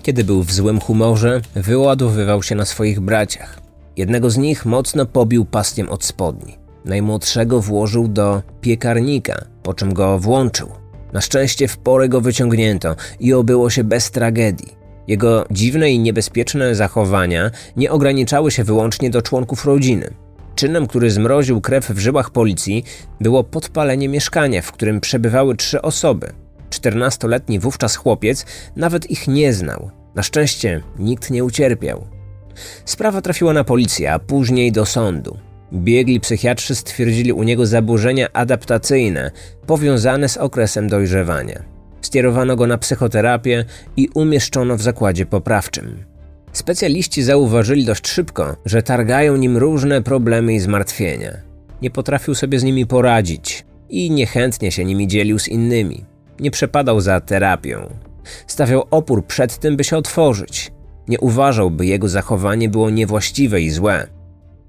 Kiedy 0.03 0.23
był 0.23 0.43
w 0.43 0.51
złym 0.51 0.79
humorze, 0.79 1.41
wyładowywał 1.55 2.43
się 2.43 2.55
na 2.55 2.65
swoich 2.65 2.99
braciach. 2.99 3.59
Jednego 3.97 4.29
z 4.29 4.37
nich 4.37 4.65
mocno 4.65 5.05
pobił 5.05 5.45
paskiem 5.45 5.89
od 5.89 6.03
spodni. 6.03 6.57
Najmłodszego 6.85 7.61
włożył 7.61 8.07
do 8.07 8.41
piekarnika, 8.61 9.45
po 9.63 9.73
czym 9.73 9.93
go 9.93 10.19
włączył. 10.19 10.69
Na 11.13 11.21
szczęście 11.21 11.67
w 11.67 11.77
porę 11.77 12.09
go 12.09 12.21
wyciągnięto 12.21 12.95
i 13.19 13.33
obyło 13.33 13.69
się 13.69 13.83
bez 13.83 14.11
tragedii. 14.11 14.83
Jego 15.07 15.45
dziwne 15.51 15.91
i 15.91 15.99
niebezpieczne 15.99 16.75
zachowania 16.75 17.51
nie 17.77 17.91
ograniczały 17.91 18.51
się 18.51 18.63
wyłącznie 18.63 19.09
do 19.09 19.21
członków 19.21 19.65
rodziny. 19.65 20.13
Czynem, 20.55 20.87
który 20.87 21.11
zmroził 21.11 21.61
krew 21.61 21.89
w 21.89 21.99
żyłach 21.99 22.29
policji, 22.29 22.83
było 23.21 23.43
podpalenie 23.43 24.09
mieszkania, 24.09 24.61
w 24.61 24.71
którym 24.71 25.01
przebywały 25.01 25.55
trzy 25.55 25.81
osoby. 25.81 26.33
14-letni 26.69 27.59
wówczas 27.59 27.95
chłopiec 27.95 28.45
nawet 28.75 29.11
ich 29.11 29.27
nie 29.27 29.53
znał. 29.53 29.91
Na 30.15 30.23
szczęście 30.23 30.81
nikt 30.99 31.31
nie 31.31 31.43
ucierpiał. 31.43 32.07
Sprawa 32.85 33.21
trafiła 33.21 33.53
na 33.53 33.63
policję, 33.63 34.13
a 34.13 34.19
później 34.19 34.71
do 34.71 34.85
sądu. 34.85 35.37
Biegli 35.73 36.19
psychiatrzy 36.19 36.75
stwierdzili 36.75 37.33
u 37.33 37.43
niego 37.43 37.65
zaburzenia 37.65 38.27
adaptacyjne 38.33 39.31
powiązane 39.67 40.29
z 40.29 40.37
okresem 40.37 40.87
dojrzewania. 40.87 41.63
Skierowano 42.01 42.55
go 42.55 42.67
na 42.67 42.77
psychoterapię 42.77 43.65
i 43.97 44.09
umieszczono 44.13 44.77
w 44.77 44.81
zakładzie 44.81 45.25
poprawczym. 45.25 46.12
Specjaliści 46.53 47.23
zauważyli 47.23 47.85
dość 47.85 48.07
szybko, 48.07 48.55
że 48.65 48.83
targają 48.83 49.35
nim 49.35 49.57
różne 49.57 50.01
problemy 50.01 50.53
i 50.53 50.59
zmartwienia. 50.59 51.31
Nie 51.81 51.89
potrafił 51.89 52.35
sobie 52.35 52.59
z 52.59 52.63
nimi 52.63 52.85
poradzić 52.85 53.65
i 53.89 54.11
niechętnie 54.11 54.71
się 54.71 54.85
nimi 54.85 55.07
dzielił 55.07 55.39
z 55.39 55.47
innymi. 55.47 56.05
Nie 56.39 56.51
przepadał 56.51 57.01
za 57.01 57.21
terapią. 57.21 57.89
Stawiał 58.47 58.83
opór 58.91 59.25
przed 59.25 59.57
tym, 59.57 59.77
by 59.77 59.83
się 59.83 59.97
otworzyć. 59.97 60.71
Nie 61.07 61.19
uważał, 61.19 61.71
by 61.71 61.85
jego 61.85 62.09
zachowanie 62.09 62.69
było 62.69 62.89
niewłaściwe 62.89 63.61
i 63.61 63.69
złe. 63.69 64.07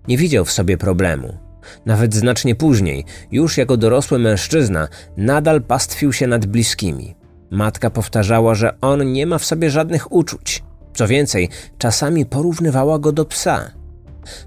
Nie 0.08 0.18
widział 0.18 0.44
w 0.44 0.52
sobie 0.52 0.78
problemu. 0.78 1.38
Nawet 1.86 2.14
znacznie 2.14 2.54
później, 2.54 3.04
już 3.32 3.56
jako 3.56 3.76
dorosły 3.76 4.18
mężczyzna, 4.18 4.88
nadal 5.16 5.62
pastwił 5.62 6.12
się 6.12 6.26
nad 6.26 6.46
bliskimi. 6.46 7.14
Matka 7.50 7.90
powtarzała, 7.90 8.54
że 8.54 8.80
on 8.80 9.12
nie 9.12 9.26
ma 9.26 9.38
w 9.38 9.44
sobie 9.44 9.70
żadnych 9.70 10.12
uczuć. 10.12 10.63
Co 10.94 11.08
więcej, 11.08 11.48
czasami 11.78 12.26
porównywała 12.26 12.98
go 12.98 13.12
do 13.12 13.24
psa. 13.24 13.70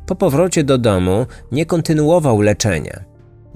Po 0.06 0.16
powrocie 0.16 0.64
do 0.64 0.78
domu 0.78 1.26
nie 1.52 1.66
kontynuował 1.66 2.42
leczenia, 2.42 3.04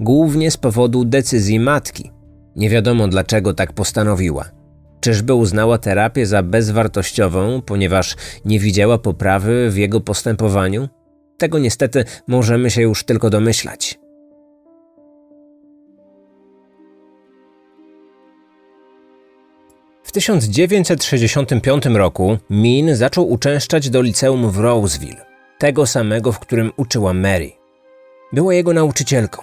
głównie 0.00 0.50
z 0.50 0.56
powodu 0.56 1.04
decyzji 1.04 1.60
matki. 1.60 2.10
Nie 2.56 2.70
wiadomo 2.70 3.08
dlaczego 3.08 3.54
tak 3.54 3.72
postanowiła. 3.72 4.44
Czyżby 5.00 5.34
uznała 5.34 5.78
terapię 5.78 6.26
za 6.26 6.42
bezwartościową, 6.42 7.62
ponieważ 7.62 8.16
nie 8.44 8.58
widziała 8.58 8.98
poprawy 8.98 9.70
w 9.70 9.76
jego 9.76 10.00
postępowaniu? 10.00 10.88
Tego 11.38 11.58
niestety 11.58 12.04
możemy 12.26 12.70
się 12.70 12.82
już 12.82 13.04
tylko 13.04 13.30
domyślać. 13.30 14.01
W 20.12 20.14
1965 20.14 21.86
roku 21.86 22.38
Min 22.50 22.96
zaczął 22.96 23.30
uczęszczać 23.30 23.90
do 23.90 24.02
liceum 24.02 24.50
w 24.50 24.58
Roseville, 24.58 25.24
tego 25.58 25.86
samego, 25.86 26.32
w 26.32 26.38
którym 26.38 26.72
uczyła 26.76 27.12
Mary. 27.12 27.52
Była 28.32 28.54
jego 28.54 28.72
nauczycielką. 28.72 29.42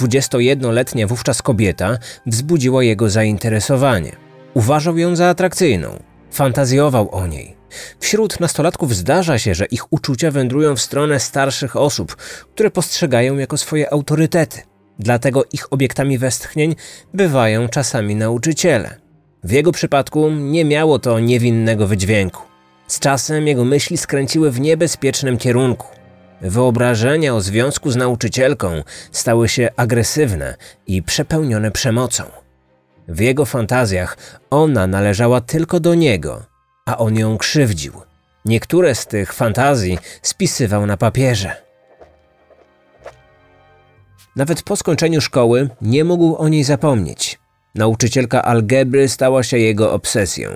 21-letnia 0.00 1.06
wówczas 1.06 1.42
kobieta 1.42 1.98
wzbudziła 2.26 2.84
jego 2.84 3.10
zainteresowanie. 3.10 4.12
Uważał 4.54 4.98
ją 4.98 5.16
za 5.16 5.28
atrakcyjną, 5.28 6.02
fantazjował 6.30 7.14
o 7.14 7.26
niej. 7.26 7.56
Wśród 8.00 8.40
nastolatków 8.40 8.96
zdarza 8.96 9.38
się, 9.38 9.54
że 9.54 9.66
ich 9.66 9.92
uczucia 9.92 10.30
wędrują 10.30 10.76
w 10.76 10.80
stronę 10.80 11.20
starszych 11.20 11.76
osób, 11.76 12.16
które 12.54 12.70
postrzegają 12.70 13.36
jako 13.36 13.56
swoje 13.58 13.92
autorytety. 13.92 14.62
Dlatego 14.98 15.44
ich 15.52 15.72
obiektami 15.72 16.18
westchnień 16.18 16.74
bywają 17.14 17.68
czasami 17.68 18.16
nauczyciele. 18.16 19.01
W 19.44 19.50
jego 19.50 19.72
przypadku 19.72 20.30
nie 20.30 20.64
miało 20.64 20.98
to 20.98 21.20
niewinnego 21.20 21.86
wydźwięku. 21.86 22.42
Z 22.86 22.98
czasem 22.98 23.46
jego 23.46 23.64
myśli 23.64 23.96
skręciły 23.96 24.50
w 24.50 24.60
niebezpiecznym 24.60 25.38
kierunku. 25.38 25.86
Wyobrażenia 26.40 27.34
o 27.34 27.40
związku 27.40 27.90
z 27.90 27.96
nauczycielką 27.96 28.82
stały 29.12 29.48
się 29.48 29.68
agresywne 29.76 30.56
i 30.86 31.02
przepełnione 31.02 31.70
przemocą. 31.70 32.24
W 33.08 33.20
jego 33.20 33.44
fantazjach 33.44 34.16
ona 34.50 34.86
należała 34.86 35.40
tylko 35.40 35.80
do 35.80 35.94
niego, 35.94 36.42
a 36.86 36.98
on 36.98 37.16
ją 37.16 37.38
krzywdził. 37.38 37.92
Niektóre 38.44 38.94
z 38.94 39.06
tych 39.06 39.32
fantazji 39.32 39.98
spisywał 40.22 40.86
na 40.86 40.96
papierze. 40.96 41.56
Nawet 44.36 44.62
po 44.62 44.76
skończeniu 44.76 45.20
szkoły 45.20 45.68
nie 45.80 46.04
mógł 46.04 46.36
o 46.36 46.48
niej 46.48 46.64
zapomnieć. 46.64 47.41
Nauczycielka 47.74 48.42
algebry 48.42 49.08
stała 49.08 49.42
się 49.42 49.58
jego 49.58 49.92
obsesją. 49.92 50.50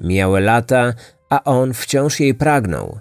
Mijały 0.00 0.40
lata, 0.40 0.92
a 1.30 1.44
on 1.44 1.74
wciąż 1.74 2.20
jej 2.20 2.34
pragnął. 2.34 2.98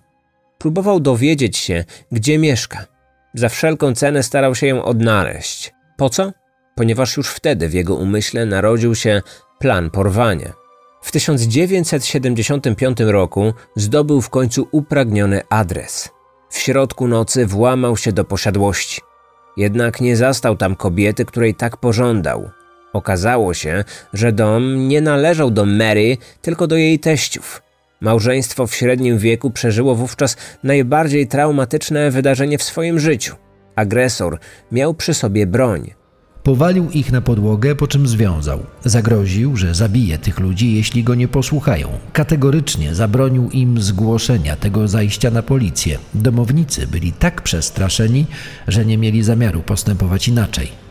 Próbował 0.58 1.00
dowiedzieć 1.00 1.58
się, 1.58 1.86
gdzie 2.12 2.38
mieszka. 2.38 2.86
Za 3.34 3.50
wszelką 3.50 3.96
cenę 3.96 4.24
starał 4.24 4.56
się 4.56 4.68
ją 4.68 4.84
odnaleźć. 4.84 5.74
Po 5.98 6.10
co? 6.10 6.32
Ponieważ 6.76 7.18
już 7.18 7.30
wtedy 7.30 7.70
w 7.70 7.74
jego 7.74 7.96
umyśle 7.96 8.46
narodził 8.46 8.96
się 8.96 9.22
plan 9.60 9.90
porwania. 9.90 10.54
W 11.02 11.12
1975 11.12 13.00
roku 13.00 13.54
zdobył 13.76 14.22
w 14.22 14.30
końcu 14.30 14.68
upragniony 14.72 15.42
adres. 15.50 16.10
W 16.50 16.58
środku 16.58 17.08
nocy 17.08 17.46
włamał 17.46 17.98
się 17.98 18.12
do 18.12 18.24
posiadłości. 18.24 19.02
Jednak 19.58 20.02
nie 20.02 20.16
zastał 20.16 20.58
tam 20.58 20.76
kobiety, 20.76 21.26
której 21.26 21.56
tak 21.56 21.78
pożądał. 21.78 22.50
Okazało 22.94 23.54
się, 23.54 23.84
że 24.14 24.32
dom 24.32 24.88
nie 24.88 25.02
należał 25.02 25.52
do 25.52 25.66
Mary, 25.66 26.18
tylko 26.42 26.68
do 26.68 26.76
jej 26.76 27.00
teściów. 27.00 27.62
Małżeństwo 28.02 28.68
w 28.68 28.76
średnim 28.76 29.18
wieku 29.18 29.52
przeżyło 29.52 29.96
wówczas 29.96 30.38
najbardziej 30.64 31.28
traumatyczne 31.28 32.12
wydarzenie 32.12 32.58
w 32.58 32.64
swoim 32.64 33.00
życiu. 33.00 33.36
Agresor 33.76 34.40
miał 34.72 34.94
przy 34.94 35.14
sobie 35.14 35.48
broń. 35.48 35.94
Powalił 36.44 36.90
ich 36.90 37.12
na 37.12 37.22
podłogę, 37.22 37.76
po 37.76 37.88
czym 37.88 38.08
związał. 38.08 38.60
Zagroził, 38.86 39.56
że 39.56 39.76
zabije 39.76 40.18
tych 40.18 40.40
ludzi, 40.40 40.76
jeśli 40.76 41.04
go 41.04 41.16
nie 41.16 41.28
posłuchają. 41.28 41.88
Kategorycznie 42.14 42.96
zabronił 42.96 43.50
im 43.50 43.82
zgłoszenia 43.82 44.56
tego 44.56 44.88
zajścia 44.88 45.32
na 45.32 45.44
policję. 45.44 45.98
Domownicy 46.14 46.88
byli 46.88 47.12
tak 47.12 47.42
przestraszeni, 47.42 48.26
że 48.68 48.86
nie 48.86 48.98
mieli 48.98 49.24
zamiaru 49.24 49.62
postępować 49.62 50.28
inaczej. 50.28 50.89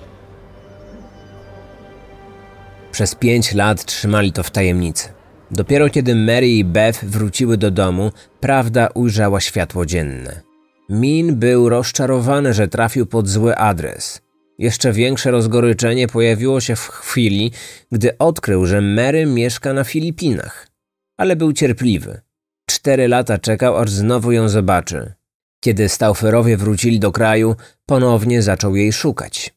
Przez 2.98 3.14
pięć 3.14 3.54
lat 3.54 3.84
trzymali 3.84 4.32
to 4.32 4.42
w 4.42 4.50
tajemnicy. 4.50 5.08
Dopiero 5.50 5.90
kiedy 5.90 6.14
Mary 6.14 6.48
i 6.48 6.64
Beth 6.64 7.04
wróciły 7.04 7.56
do 7.56 7.70
domu, 7.70 8.12
prawda 8.40 8.88
ujrzała 8.94 9.40
światło 9.40 9.86
dzienne. 9.86 10.40
Min 10.88 11.36
był 11.36 11.68
rozczarowany, 11.68 12.54
że 12.54 12.68
trafił 12.68 13.06
pod 13.06 13.28
zły 13.28 13.56
adres. 13.56 14.20
Jeszcze 14.58 14.92
większe 14.92 15.30
rozgoryczenie 15.30 16.08
pojawiło 16.08 16.60
się 16.60 16.76
w 16.76 16.88
chwili, 16.88 17.52
gdy 17.92 18.18
odkrył, 18.18 18.66
że 18.66 18.80
Mary 18.80 19.26
mieszka 19.26 19.72
na 19.72 19.84
Filipinach. 19.84 20.68
Ale 21.16 21.36
był 21.36 21.52
cierpliwy. 21.52 22.20
Cztery 22.66 23.08
lata 23.08 23.38
czekał, 23.38 23.76
aż 23.76 23.90
znowu 23.90 24.32
ją 24.32 24.48
zobaczy. 24.48 25.12
Kiedy 25.60 25.88
Staufferowie 25.88 26.56
wrócili 26.56 27.00
do 27.00 27.12
kraju, 27.12 27.56
ponownie 27.86 28.42
zaczął 28.42 28.76
jej 28.76 28.92
szukać. 28.92 29.54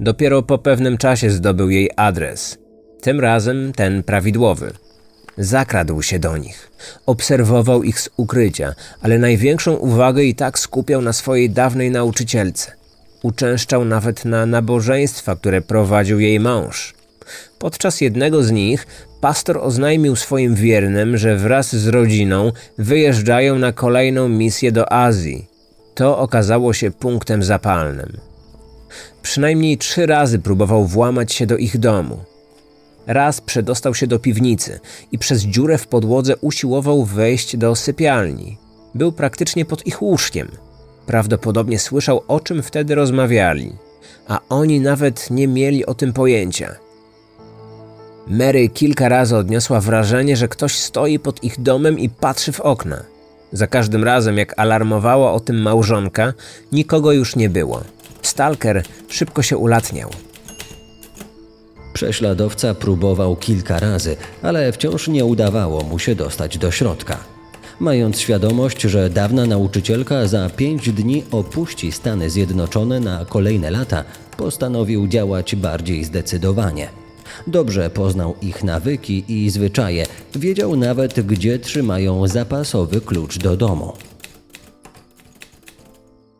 Dopiero 0.00 0.42
po 0.42 0.58
pewnym 0.58 0.98
czasie 0.98 1.30
zdobył 1.30 1.70
jej 1.70 1.90
adres. 1.96 2.65
Tym 3.06 3.20
razem 3.20 3.72
ten 3.72 4.02
prawidłowy. 4.02 4.72
Zakradł 5.38 6.02
się 6.02 6.18
do 6.18 6.36
nich. 6.36 6.70
Obserwował 7.06 7.82
ich 7.82 8.00
z 8.00 8.08
ukrycia, 8.16 8.74
ale 9.00 9.18
największą 9.18 9.74
uwagę 9.74 10.24
i 10.24 10.34
tak 10.34 10.58
skupiał 10.58 11.02
na 11.02 11.12
swojej 11.12 11.50
dawnej 11.50 11.90
nauczycielce. 11.90 12.72
Uczęszczał 13.22 13.84
nawet 13.84 14.24
na 14.24 14.46
nabożeństwa, 14.46 15.36
które 15.36 15.60
prowadził 15.60 16.20
jej 16.20 16.40
mąż. 16.40 16.94
Podczas 17.58 18.00
jednego 18.00 18.42
z 18.42 18.50
nich 18.50 18.86
pastor 19.20 19.58
oznajmił 19.58 20.16
swoim 20.16 20.54
wiernym, 20.54 21.16
że 21.16 21.36
wraz 21.36 21.76
z 21.76 21.88
rodziną 21.88 22.52
wyjeżdżają 22.78 23.58
na 23.58 23.72
kolejną 23.72 24.28
misję 24.28 24.72
do 24.72 24.92
Azji. 24.92 25.46
To 25.94 26.18
okazało 26.18 26.72
się 26.72 26.90
punktem 26.90 27.42
zapalnym. 27.42 28.16
Przynajmniej 29.22 29.78
trzy 29.78 30.06
razy 30.06 30.38
próbował 30.38 30.86
włamać 30.86 31.32
się 31.32 31.46
do 31.46 31.56
ich 31.56 31.78
domu. 31.78 32.35
Raz 33.06 33.40
przedostał 33.40 33.94
się 33.94 34.06
do 34.06 34.18
piwnicy 34.18 34.80
i 35.12 35.18
przez 35.18 35.42
dziurę 35.42 35.78
w 35.78 35.86
podłodze 35.86 36.36
usiłował 36.36 37.04
wejść 37.04 37.56
do 37.56 37.76
sypialni. 37.76 38.58
Był 38.94 39.12
praktycznie 39.12 39.64
pod 39.64 39.86
ich 39.86 40.02
łóżkiem. 40.02 40.48
Prawdopodobnie 41.06 41.78
słyszał, 41.78 42.22
o 42.28 42.40
czym 42.40 42.62
wtedy 42.62 42.94
rozmawiali, 42.94 43.72
a 44.28 44.40
oni 44.48 44.80
nawet 44.80 45.30
nie 45.30 45.48
mieli 45.48 45.86
o 45.86 45.94
tym 45.94 46.12
pojęcia. 46.12 46.76
Mary 48.28 48.68
kilka 48.68 49.08
razy 49.08 49.36
odniosła 49.36 49.80
wrażenie, 49.80 50.36
że 50.36 50.48
ktoś 50.48 50.76
stoi 50.76 51.18
pod 51.18 51.44
ich 51.44 51.60
domem 51.60 51.98
i 51.98 52.08
patrzy 52.08 52.52
w 52.52 52.60
okna. 52.60 53.02
Za 53.52 53.66
każdym 53.66 54.04
razem, 54.04 54.38
jak 54.38 54.58
alarmowała 54.58 55.32
o 55.32 55.40
tym 55.40 55.62
małżonka, 55.62 56.32
nikogo 56.72 57.12
już 57.12 57.36
nie 57.36 57.48
było. 57.50 57.80
Stalker 58.22 58.82
szybko 59.08 59.42
się 59.42 59.56
ulatniał. 59.56 60.10
Prześladowca 61.96 62.74
próbował 62.74 63.36
kilka 63.36 63.78
razy, 63.78 64.16
ale 64.42 64.72
wciąż 64.72 65.08
nie 65.08 65.24
udawało 65.24 65.82
mu 65.82 65.98
się 65.98 66.14
dostać 66.14 66.58
do 66.58 66.70
środka. 66.70 67.18
Mając 67.80 68.20
świadomość, 68.20 68.82
że 68.82 69.10
dawna 69.10 69.46
nauczycielka 69.46 70.26
za 70.26 70.50
pięć 70.50 70.92
dni 70.92 71.24
opuści 71.30 71.92
Stany 71.92 72.30
Zjednoczone 72.30 73.00
na 73.00 73.24
kolejne 73.24 73.70
lata, 73.70 74.04
postanowił 74.36 75.08
działać 75.08 75.56
bardziej 75.56 76.04
zdecydowanie. 76.04 76.88
Dobrze 77.46 77.90
poznał 77.90 78.34
ich 78.42 78.64
nawyki 78.64 79.24
i 79.28 79.50
zwyczaje, 79.50 80.06
wiedział 80.34 80.76
nawet, 80.76 81.20
gdzie 81.26 81.58
trzymają 81.58 82.28
zapasowy 82.28 83.00
klucz 83.00 83.38
do 83.38 83.56
domu. 83.56 83.92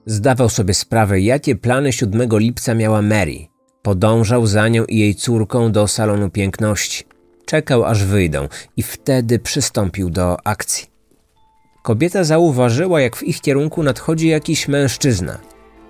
Zdawał 0.06 0.48
sobie 0.48 0.74
sprawę, 0.74 1.20
jakie 1.20 1.56
plany 1.56 1.92
7 1.92 2.28
lipca 2.32 2.74
miała 2.74 3.02
Mary. 3.02 3.55
Podążał 3.86 4.46
za 4.46 4.68
nią 4.68 4.84
i 4.84 4.98
jej 4.98 5.14
córką 5.14 5.72
do 5.72 5.88
salonu 5.88 6.30
piękności. 6.30 7.04
Czekał, 7.44 7.84
aż 7.84 8.04
wyjdą 8.04 8.48
i 8.76 8.82
wtedy 8.82 9.38
przystąpił 9.38 10.10
do 10.10 10.46
akcji. 10.46 10.86
Kobieta 11.82 12.24
zauważyła, 12.24 13.00
jak 13.00 13.16
w 13.16 13.22
ich 13.22 13.40
kierunku 13.40 13.82
nadchodzi 13.82 14.28
jakiś 14.28 14.68
mężczyzna. 14.68 15.38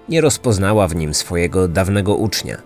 Nie 0.09 0.21
rozpoznała 0.21 0.89
w 0.89 0.97
nim 0.97 1.15
swojego 1.15 1.69
dawnego 1.69 2.17
ucznia. 2.17 2.63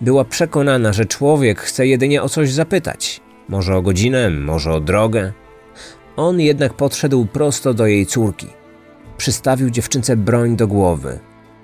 Była 0.00 0.24
przekonana, 0.24 0.92
że 0.92 1.06
człowiek 1.06 1.60
chce 1.60 1.86
jedynie 1.86 2.22
o 2.22 2.28
coś 2.28 2.52
zapytać. 2.52 3.20
Może 3.48 3.76
o 3.76 3.82
godzinę, 3.82 4.30
może 4.30 4.72
o 4.72 4.80
drogę. 4.80 5.32
On 6.16 6.40
jednak 6.40 6.74
podszedł 6.74 7.26
prosto 7.26 7.74
do 7.74 7.86
jej 7.86 8.06
córki. 8.06 8.46
Przystawił 9.16 9.70
dziewczynce 9.70 10.16
broń 10.16 10.56
do 10.56 10.66
głowy. 10.66 11.18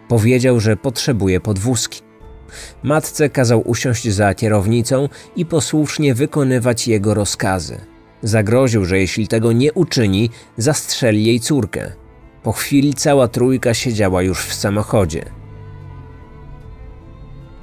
Powiedział, 0.09 0.61
że 0.61 0.77
potrzebuje 0.77 1.41
podwózki. 1.41 2.10
Matce 2.83 3.31
kazał 3.31 3.69
usiąść 3.69 4.09
za 4.09 4.35
kierownicą 4.35 5.09
i 5.37 5.47
posłusznie 5.47 6.15
wykonywać 6.15 6.89
jego 6.89 7.15
rozkazy. 7.15 7.81
Zagroził, 8.23 8.85
że 8.85 8.99
jeśli 8.99 9.29
tego 9.29 9.53
nie 9.53 9.73
uczyni, 9.73 10.31
zastrzeli 10.57 11.25
jej 11.25 11.41
córkę. 11.41 11.93
Po 12.43 12.53
chwili 12.53 12.95
cała 12.95 13.29
trójka 13.29 13.75
siedziała 13.75 14.23
już 14.23 14.45
w 14.45 14.55
samochodzie. 14.55 15.25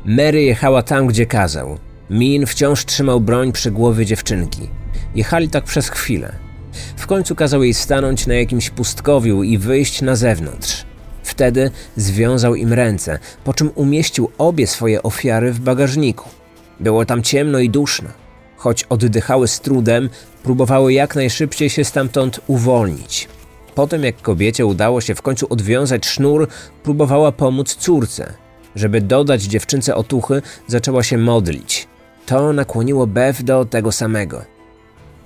Mary 0.06 0.44
jechała 0.44 0.84
tam, 0.84 1.08
gdzie 1.08 1.26
kazał. 1.26 1.78
Min 2.10 2.46
wciąż 2.46 2.86
trzymał 2.86 3.22
broń 3.22 3.52
przy 3.52 3.72
głowie 3.72 4.06
dziewczynki. 4.06 4.70
Jechali 5.16 5.50
tak 5.50 5.64
przez 5.64 5.90
chwilę. 5.90 6.36
W 6.98 7.08
końcu 7.08 7.36
kazał 7.36 7.64
jej 7.64 7.74
stanąć 7.74 8.28
na 8.28 8.34
jakimś 8.34 8.70
pustkowiu 8.70 9.44
i 9.44 9.58
wyjść 9.58 10.02
na 10.02 10.16
zewnątrz. 10.16 10.86
Wtedy 11.28 11.72
związał 11.96 12.56
im 12.56 12.74
ręce, 12.74 13.20
po 13.44 13.54
czym 13.54 13.72
umieścił 13.76 14.32
obie 14.38 14.68
swoje 14.68 15.04
ofiary 15.04 15.52
w 15.52 15.60
bagażniku. 15.60 16.30
Było 16.80 17.06
tam 17.06 17.24
ciemno 17.24 17.60
i 17.60 17.70
duszno. 17.70 18.10
Choć 18.58 18.84
oddychały 18.84 19.48
z 19.48 19.60
trudem, 19.60 20.10
próbowały 20.44 20.94
jak 20.94 21.16
najszybciej 21.16 21.70
się 21.70 21.84
stamtąd 21.84 22.40
uwolnić. 22.48 23.28
Potem, 23.76 24.04
jak 24.04 24.22
kobiecie 24.22 24.66
udało 24.66 25.02
się 25.02 25.16
w 25.16 25.22
końcu 25.22 25.48
odwiązać 25.50 26.06
sznur, 26.06 26.48
próbowała 26.84 27.32
pomóc 27.32 27.76
córce. 27.76 28.34
Żeby 28.76 29.02
dodać 29.02 29.44
dziewczynce 29.44 29.96
otuchy, 29.96 30.42
zaczęła 30.68 31.04
się 31.04 31.18
modlić. 31.18 31.88
To 32.26 32.54
nakłoniło 32.54 33.08
Bev 33.08 33.44
do 33.44 33.66
tego 33.66 33.92
samego. 33.92 34.57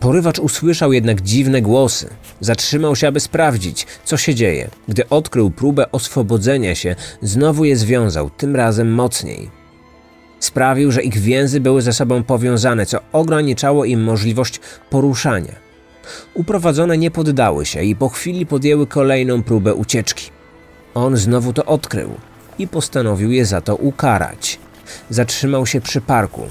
Porywacz 0.01 0.39
usłyszał 0.39 0.93
jednak 0.93 1.21
dziwne 1.21 1.61
głosy. 1.61 2.09
Zatrzymał 2.39 2.95
się, 2.95 3.07
aby 3.07 3.19
sprawdzić, 3.19 3.87
co 4.05 4.17
się 4.17 4.35
dzieje. 4.35 4.69
Gdy 4.87 5.09
odkrył 5.09 5.51
próbę 5.51 5.91
oswobodzenia 5.91 6.75
się, 6.75 6.95
znowu 7.21 7.65
je 7.65 7.75
związał, 7.75 8.29
tym 8.29 8.55
razem 8.55 8.93
mocniej. 8.93 9.49
Sprawił, 10.39 10.91
że 10.91 11.03
ich 11.03 11.17
więzy 11.17 11.59
były 11.59 11.81
ze 11.81 11.93
sobą 11.93 12.23
powiązane, 12.23 12.85
co 12.85 12.99
ograniczało 13.11 13.85
im 13.85 14.03
możliwość 14.03 14.59
poruszania. 14.89 15.55
Uprowadzone 16.33 16.97
nie 16.97 17.11
poddały 17.11 17.65
się 17.65 17.83
i 17.83 17.95
po 17.95 18.09
chwili 18.09 18.45
podjęły 18.45 18.87
kolejną 18.87 19.43
próbę 19.43 19.73
ucieczki. 19.73 20.29
On 20.93 21.17
znowu 21.17 21.53
to 21.53 21.65
odkrył 21.65 22.09
i 22.59 22.67
postanowił 22.67 23.31
je 23.31 23.45
za 23.45 23.61
to 23.61 23.75
ukarać. 23.75 24.59
Zatrzymał 25.09 25.65
się 25.65 25.81
przy 25.81 26.01
parku, 26.01 26.41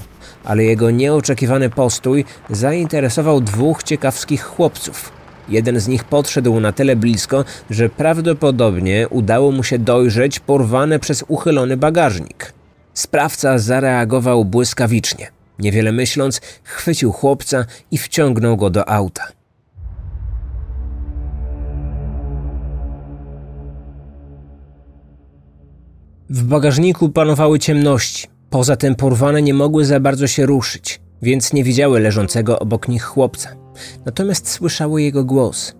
ale 0.43 0.63
jego 0.63 0.91
nieoczekiwany 0.91 1.69
postój 1.69 2.25
zainteresował 2.49 3.41
dwóch 3.41 3.83
ciekawskich 3.83 4.43
chłopców. 4.43 5.11
Jeden 5.49 5.79
z 5.79 5.87
nich 5.87 6.03
podszedł 6.03 6.59
na 6.59 6.71
tyle 6.71 6.95
blisko, 6.95 7.45
że 7.69 7.89
prawdopodobnie 7.89 9.09
udało 9.09 9.51
mu 9.51 9.63
się 9.63 9.79
dojrzeć 9.79 10.39
porwane 10.39 10.99
przez 10.99 11.23
uchylony 11.27 11.77
bagażnik. 11.77 12.53
Sprawca 12.93 13.57
zareagował 13.57 14.45
błyskawicznie. 14.45 15.31
Niewiele 15.59 15.91
myśląc, 15.91 16.41
chwycił 16.63 17.11
chłopca 17.11 17.65
i 17.91 17.97
wciągnął 17.97 18.57
go 18.57 18.69
do 18.69 18.89
auta. 18.89 19.23
W 26.29 26.43
bagażniku 26.43 27.09
panowały 27.09 27.59
ciemności. 27.59 28.27
Poza 28.51 28.75
tym 28.75 28.95
porwane 28.95 29.41
nie 29.41 29.53
mogły 29.53 29.85
za 29.85 29.99
bardzo 29.99 30.27
się 30.27 30.45
ruszyć, 30.45 31.01
więc 31.21 31.53
nie 31.53 31.63
widziały 31.63 31.99
leżącego 31.99 32.59
obok 32.59 32.87
nich 32.87 33.03
chłopca. 33.03 33.49
Natomiast 34.05 34.49
słyszały 34.49 35.01
jego 35.01 35.23
głos. 35.23 35.75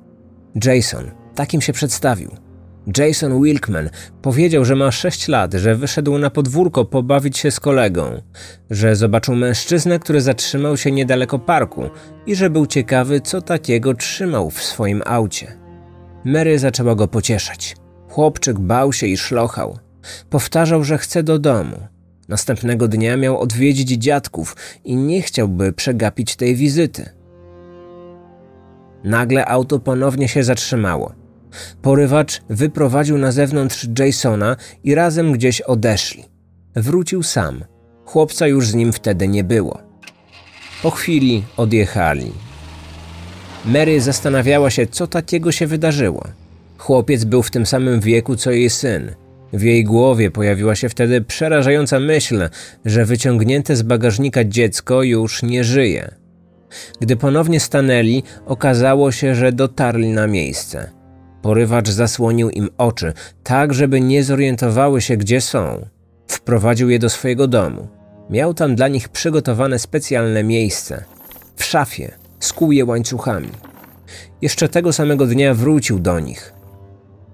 Jason, 0.66 1.12
takim 1.36 1.62
się 1.62 1.74
przedstawił. 1.74 2.32
Jason 2.98 3.44
Wilkman 3.44 3.90
powiedział, 4.22 4.66
że 4.66 4.76
ma 4.76 4.92
6 4.92 5.28
lat, 5.28 5.54
że 5.54 5.76
wyszedł 5.76 6.18
na 6.18 6.30
podwórko 6.30 6.86
pobawić 6.86 7.38
się 7.38 7.52
z 7.52 7.60
kolegą, 7.60 8.22
że 8.70 8.96
zobaczył 8.96 9.36
mężczyznę, 9.36 10.00
który 10.00 10.22
zatrzymał 10.22 10.78
się 10.78 10.92
niedaleko 10.92 11.40
parku 11.40 11.90
i 12.26 12.36
że 12.36 12.50
był 12.50 12.66
ciekawy, 12.66 13.22
co 13.22 13.42
takiego 13.42 13.94
trzymał 13.94 14.50
w 14.50 14.64
swoim 14.64 15.02
aucie. 15.06 15.58
Mary 16.26 16.60
zaczęła 16.60 16.96
go 16.96 17.08
pocieszać. 17.08 17.76
Chłopczyk 18.10 18.60
bał 18.60 18.94
się 18.94 19.08
i 19.08 19.18
szlochał. 19.18 19.78
Powtarzał, 20.30 20.84
że 20.84 20.98
chce 20.98 21.24
do 21.24 21.40
domu. 21.40 21.78
Następnego 22.32 22.88
dnia 22.88 23.18
miał 23.18 23.40
odwiedzić 23.40 23.90
dziadków 23.90 24.56
i 24.84 24.96
nie 24.96 25.22
chciałby 25.22 25.74
przegapić 25.74 26.36
tej 26.36 26.56
wizyty. 26.56 27.10
Nagle 29.04 29.46
auto 29.46 29.80
ponownie 29.80 30.28
się 30.28 30.44
zatrzymało. 30.44 31.14
Porywacz 31.82 32.42
wyprowadził 32.50 33.18
na 33.18 33.32
zewnątrz 33.32 33.88
Jasona 34.00 34.56
i 34.84 34.96
razem 34.96 35.32
gdzieś 35.32 35.62
odeszli. 35.62 36.26
Wrócił 36.76 37.24
sam. 37.24 37.64
Chłopca 38.06 38.48
już 38.48 38.68
z 38.68 38.74
nim 38.74 38.94
wtedy 38.94 39.28
nie 39.28 39.44
było. 39.44 39.80
Po 40.84 40.92
chwili 40.92 41.44
odjechali. 41.58 42.32
Mary 43.66 44.02
zastanawiała 44.02 44.70
się, 44.70 44.88
co 44.88 45.08
takiego 45.08 45.52
się 45.52 45.68
wydarzyło. 45.68 46.24
Chłopiec 46.78 47.24
był 47.24 47.44
w 47.44 47.52
tym 47.52 47.66
samym 47.66 48.00
wieku 48.00 48.36
co 48.36 48.52
jej 48.52 48.70
syn. 48.70 49.16
W 49.54 49.62
jej 49.62 49.84
głowie 49.84 50.32
pojawiła 50.32 50.76
się 50.76 50.90
wtedy 50.90 51.22
przerażająca 51.22 52.00
myśl, 52.00 52.50
że 52.86 53.06
wyciągnięte 53.06 53.76
z 53.76 53.82
bagażnika 53.82 54.44
dziecko 54.44 55.04
już 55.04 55.44
nie 55.44 55.64
żyje. 55.64 56.16
Gdy 57.00 57.16
ponownie 57.16 57.60
stanęli, 57.60 58.24
okazało 58.46 59.12
się, 59.12 59.36
że 59.36 59.52
dotarli 59.52 60.10
na 60.10 60.28
miejsce. 60.28 60.92
Porywacz 61.42 61.90
zasłonił 61.90 62.50
im 62.50 62.70
oczy, 62.78 63.14
tak 63.44 63.74
żeby 63.74 64.02
nie 64.02 64.24
zorientowały 64.24 65.02
się, 65.02 65.18
gdzie 65.18 65.42
są. 65.42 65.86
Wprowadził 66.28 66.90
je 66.90 67.00
do 67.00 67.10
swojego 67.10 67.48
domu. 67.48 67.88
Miał 68.30 68.54
tam 68.54 68.76
dla 68.76 68.88
nich 68.88 69.10
przygotowane 69.10 69.80
specjalne 69.80 70.44
miejsce. 70.44 71.04
W 71.56 71.64
szafie 71.64 72.12
skuł 72.40 72.72
je 72.72 72.86
łańcuchami. 72.86 73.50
Jeszcze 74.42 74.70
tego 74.70 74.94
samego 74.94 75.26
dnia 75.26 75.54
wrócił 75.54 76.00
do 76.00 76.20
nich. 76.20 76.54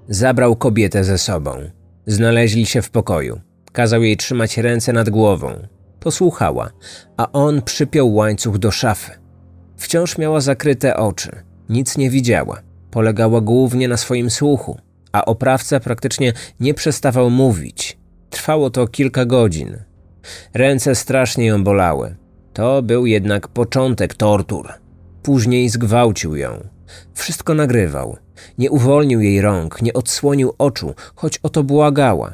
Zabrał 0.09 0.55
kobietę 0.55 1.03
ze 1.03 1.17
sobą. 1.17 1.76
Znaleźli 2.07 2.65
się 2.65 2.81
w 2.81 2.89
pokoju. 2.89 3.41
Kazał 3.71 4.03
jej 4.03 4.17
trzymać 4.17 4.57
ręce 4.57 4.93
nad 4.93 5.09
głową. 5.09 5.67
Posłuchała, 5.99 6.69
a 7.17 7.31
on 7.31 7.61
przypiął 7.61 8.13
łańcuch 8.13 8.57
do 8.57 8.71
szafy. 8.71 9.11
Wciąż 9.77 10.17
miała 10.17 10.41
zakryte 10.41 10.97
oczy. 10.97 11.31
Nic 11.69 11.97
nie 11.97 12.09
widziała. 12.09 12.61
Polegała 12.91 13.41
głównie 13.41 13.87
na 13.87 13.97
swoim 13.97 14.29
słuchu, 14.29 14.79
a 15.11 15.25
oprawca 15.25 15.79
praktycznie 15.79 16.33
nie 16.59 16.73
przestawał 16.73 17.29
mówić. 17.29 17.97
Trwało 18.29 18.69
to 18.69 18.87
kilka 18.87 19.25
godzin. 19.25 19.77
Ręce 20.53 20.95
strasznie 20.95 21.45
ją 21.45 21.63
bolały. 21.63 22.15
To 22.53 22.81
był 22.81 23.05
jednak 23.05 23.47
początek 23.47 24.13
tortur. 24.15 24.73
Później 25.23 25.69
zgwałcił 25.69 26.35
ją. 26.35 26.67
Wszystko 27.13 27.53
nagrywał. 27.53 28.17
Nie 28.57 28.71
uwolnił 28.71 29.21
jej 29.21 29.41
rąk, 29.41 29.81
nie 29.81 29.93
odsłonił 29.93 30.53
oczu, 30.57 30.93
choć 31.15 31.37
o 31.43 31.49
to 31.49 31.63
błagała. 31.63 32.31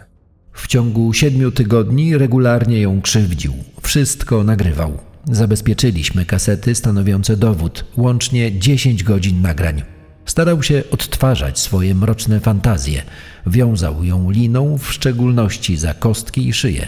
W 0.54 0.68
ciągu 0.68 1.14
siedmiu 1.14 1.52
tygodni 1.52 2.18
regularnie 2.18 2.82
ją 2.82 3.02
krzywdził. 3.02 3.54
Wszystko 3.82 4.44
nagrywał. 4.44 4.98
Zabezpieczyliśmy 5.32 6.26
kasety 6.26 6.76
stanowiące 6.76 7.38
dowód, 7.38 7.86
łącznie 7.98 8.60
10 8.60 9.04
godzin 9.04 9.42
nagrań. 9.42 9.84
Starał 10.26 10.64
się 10.64 10.84
odtwarzać 10.92 11.60
swoje 11.60 11.96
mroczne 11.96 12.40
fantazje. 12.40 13.04
Wiązał 13.48 14.04
ją 14.04 14.32
liną, 14.32 14.78
w 14.78 14.92
szczególności 14.94 15.78
za 15.78 15.94
kostki 15.94 16.48
i 16.48 16.54
szyję. 16.54 16.88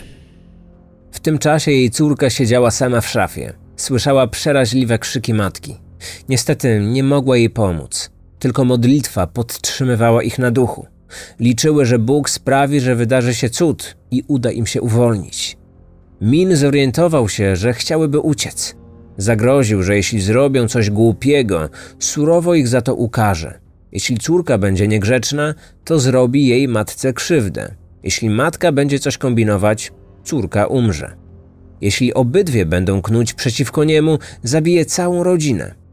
W 1.11 1.19
tym 1.19 1.39
czasie 1.39 1.71
jej 1.71 1.91
córka 1.91 2.29
siedziała 2.29 2.71
sama 2.71 3.01
w 3.01 3.07
szafie. 3.09 3.53
Słyszała 3.75 4.27
przeraźliwe 4.27 4.99
krzyki 4.99 5.33
matki. 5.33 5.75
Niestety 6.29 6.79
nie 6.81 7.03
mogła 7.03 7.37
jej 7.37 7.49
pomóc. 7.49 8.09
Tylko 8.45 8.65
modlitwa 8.65 9.27
podtrzymywała 9.27 10.23
ich 10.23 10.39
na 10.39 10.51
duchu. 10.51 10.87
Liczyły, 11.39 11.85
że 11.85 11.99
Bóg 11.99 12.29
sprawi, 12.29 12.79
że 12.79 12.95
wydarzy 12.95 13.33
się 13.33 13.49
cud 13.49 13.97
i 14.11 14.23
uda 14.27 14.51
im 14.51 14.65
się 14.65 14.81
uwolnić. 14.81 15.57
Min 16.21 16.55
zorientował 16.55 17.29
się, 17.29 17.55
że 17.55 17.73
chciałyby 17.73 18.19
uciec. 18.19 18.75
Zagroził, 19.17 19.83
że 19.83 19.95
jeśli 19.95 20.21
zrobią 20.21 20.67
coś 20.67 20.89
głupiego, 20.89 21.69
surowo 21.99 22.55
ich 22.55 22.67
za 22.67 22.81
to 22.81 22.95
ukarze. 22.95 23.59
Jeśli 23.91 24.17
córka 24.17 24.57
będzie 24.57 24.87
niegrzeczna, 24.87 25.53
to 25.85 25.99
zrobi 25.99 26.47
jej 26.47 26.67
matce 26.67 27.13
krzywdę. 27.13 27.75
Jeśli 28.03 28.29
matka 28.29 28.71
będzie 28.71 28.99
coś 28.99 29.17
kombinować, 29.17 29.91
córka 30.23 30.65
umrze. 30.67 31.15
Jeśli 31.81 32.13
obydwie 32.13 32.65
będą 32.65 33.01
knuć 33.01 33.33
przeciwko 33.33 33.83
niemu, 33.83 34.19
zabije 34.43 34.85
całą 34.85 35.23
rodzinę. 35.23 35.84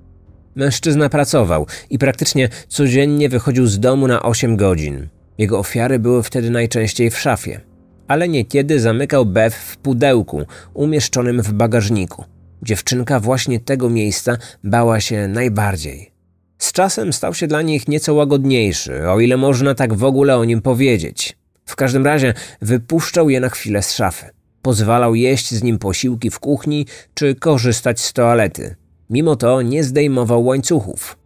Mężczyzna 0.55 1.09
pracował 1.09 1.67
i 1.91 1.99
praktycznie 1.99 2.49
codziennie 2.69 3.29
wychodził 3.29 3.67
z 3.67 3.81
domu 3.81 4.07
na 4.07 4.23
8 4.23 4.57
godzin. 4.57 5.09
Jego 5.39 5.59
ofiary 5.59 5.99
były 5.99 6.23
wtedy 6.23 6.51
najczęściej 6.51 7.11
w 7.11 7.19
szafie, 7.19 7.61
ale 8.09 8.29
niekiedy 8.29 8.81
zamykał 8.81 9.27
Bev 9.27 9.57
w 9.57 9.77
pudełku 9.77 10.43
umieszczonym 10.75 11.43
w 11.43 11.53
bagażniku. 11.53 12.25
Dziewczynka 12.63 13.21
właśnie 13.21 13.61
tego 13.61 13.91
miejsca 13.91 14.37
bała 14.65 15.01
się 15.01 15.29
najbardziej. 15.29 16.13
Z 16.59 16.73
czasem 16.73 17.13
stał 17.13 17.35
się 17.35 17.47
dla 17.47 17.63
nich 17.63 17.89
nieco 17.89 18.15
łagodniejszy, 18.15 19.09
o 19.09 19.21
ile 19.21 19.37
można 19.37 19.75
tak 19.75 19.95
w 19.95 20.05
ogóle 20.05 20.37
o 20.37 20.45
nim 20.45 20.63
powiedzieć. 20.63 21.37
W 21.67 21.77
każdym 21.77 22.07
razie 22.07 22.35
wypuszczał 22.63 23.31
je 23.31 23.41
na 23.41 23.49
chwilę 23.49 23.83
z 23.83 23.95
szafy. 23.95 24.27
Pozwalał 24.63 25.15
jeść 25.15 25.55
z 25.55 25.63
nim 25.63 25.79
posiłki 25.79 26.31
w 26.31 26.39
kuchni 26.39 26.87
czy 27.15 27.35
korzystać 27.35 28.01
z 28.01 28.13
toalety. 28.13 28.77
Mimo 29.13 29.37
to 29.37 29.63
nie 29.63 29.85
zdejmował 29.85 30.45
łańcuchów. 30.45 31.19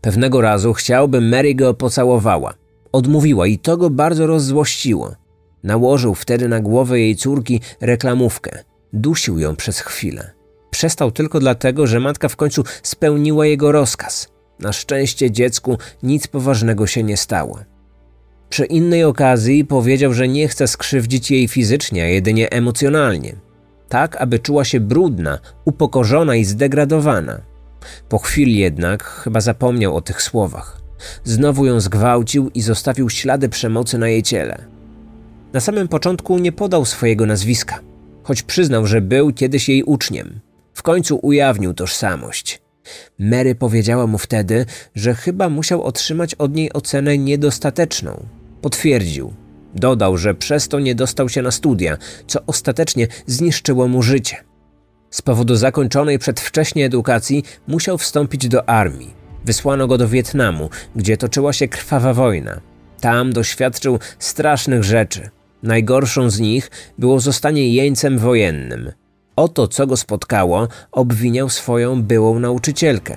Pewnego 0.00 0.40
razu 0.40 0.72
chciał, 0.72 1.08
by 1.08 1.20
Mary 1.20 1.54
go 1.54 1.74
pocałowała. 1.74 2.54
Odmówiła 2.92 3.46
i 3.46 3.58
to 3.58 3.76
go 3.76 3.90
bardzo 3.90 4.26
rozzłościło. 4.26 5.14
Nałożył 5.62 6.14
wtedy 6.14 6.48
na 6.48 6.60
głowę 6.60 7.00
jej 7.00 7.16
córki 7.16 7.60
reklamówkę. 7.80 8.64
Dusił 8.92 9.38
ją 9.38 9.56
przez 9.56 9.80
chwilę. 9.80 10.30
Przestał 10.70 11.10
tylko 11.10 11.40
dlatego, 11.40 11.86
że 11.86 12.00
matka 12.00 12.28
w 12.28 12.36
końcu 12.36 12.64
spełniła 12.82 13.46
jego 13.46 13.72
rozkaz. 13.72 14.28
Na 14.60 14.72
szczęście 14.72 15.30
dziecku 15.30 15.78
nic 16.02 16.26
poważnego 16.26 16.86
się 16.86 17.02
nie 17.02 17.16
stało. 17.16 17.58
Przy 18.48 18.64
innej 18.64 19.04
okazji 19.04 19.64
powiedział, 19.64 20.12
że 20.12 20.28
nie 20.28 20.48
chce 20.48 20.68
skrzywdzić 20.68 21.30
jej 21.30 21.48
fizycznie, 21.48 22.02
a 22.02 22.06
jedynie 22.06 22.50
emocjonalnie. 22.50 23.45
Tak, 23.88 24.16
aby 24.16 24.38
czuła 24.38 24.64
się 24.64 24.80
brudna, 24.80 25.38
upokorzona 25.64 26.36
i 26.36 26.44
zdegradowana. 26.44 27.40
Po 28.08 28.18
chwili 28.18 28.58
jednak 28.58 29.04
chyba 29.04 29.40
zapomniał 29.40 29.96
o 29.96 30.00
tych 30.00 30.22
słowach. 30.22 30.80
Znowu 31.24 31.66
ją 31.66 31.80
zgwałcił 31.80 32.50
i 32.54 32.62
zostawił 32.62 33.10
ślady 33.10 33.48
przemocy 33.48 33.98
na 33.98 34.08
jej 34.08 34.22
ciele. 34.22 34.64
Na 35.52 35.60
samym 35.60 35.88
początku 35.88 36.38
nie 36.38 36.52
podał 36.52 36.84
swojego 36.84 37.26
nazwiska, 37.26 37.80
choć 38.22 38.42
przyznał, 38.42 38.86
że 38.86 39.00
był 39.00 39.32
kiedyś 39.32 39.68
jej 39.68 39.82
uczniem. 39.82 40.40
W 40.74 40.82
końcu 40.82 41.18
ujawnił 41.22 41.74
tożsamość. 41.74 42.62
Mary 43.18 43.54
powiedziała 43.54 44.06
mu 44.06 44.18
wtedy, 44.18 44.66
że 44.94 45.14
chyba 45.14 45.48
musiał 45.48 45.82
otrzymać 45.82 46.34
od 46.34 46.54
niej 46.54 46.72
ocenę 46.72 47.18
niedostateczną. 47.18 48.26
Potwierdził. 48.62 49.32
Dodał, 49.76 50.16
że 50.16 50.34
przez 50.34 50.68
to 50.68 50.80
nie 50.80 50.94
dostał 50.94 51.28
się 51.28 51.42
na 51.42 51.50
studia, 51.50 51.96
co 52.26 52.40
ostatecznie 52.46 53.08
zniszczyło 53.26 53.88
mu 53.88 54.02
życie. 54.02 54.36
Z 55.10 55.22
powodu 55.22 55.56
zakończonej 55.56 56.18
przedwcześnie 56.18 56.86
edukacji 56.86 57.44
musiał 57.68 57.98
wstąpić 57.98 58.48
do 58.48 58.68
armii. 58.68 59.14
Wysłano 59.44 59.86
go 59.86 59.98
do 59.98 60.08
Wietnamu, 60.08 60.70
gdzie 60.96 61.16
toczyła 61.16 61.52
się 61.52 61.68
krwawa 61.68 62.14
wojna. 62.14 62.60
Tam 63.00 63.32
doświadczył 63.32 63.98
strasznych 64.18 64.84
rzeczy. 64.84 65.30
Najgorszą 65.62 66.30
z 66.30 66.40
nich 66.40 66.70
było 66.98 67.20
zostanie 67.20 67.68
jeńcem 67.68 68.18
wojennym. 68.18 68.92
O 69.36 69.48
to, 69.48 69.68
co 69.68 69.86
go 69.86 69.96
spotkało, 69.96 70.68
obwiniał 70.92 71.48
swoją 71.48 72.02
byłą 72.02 72.38
nauczycielkę. 72.38 73.16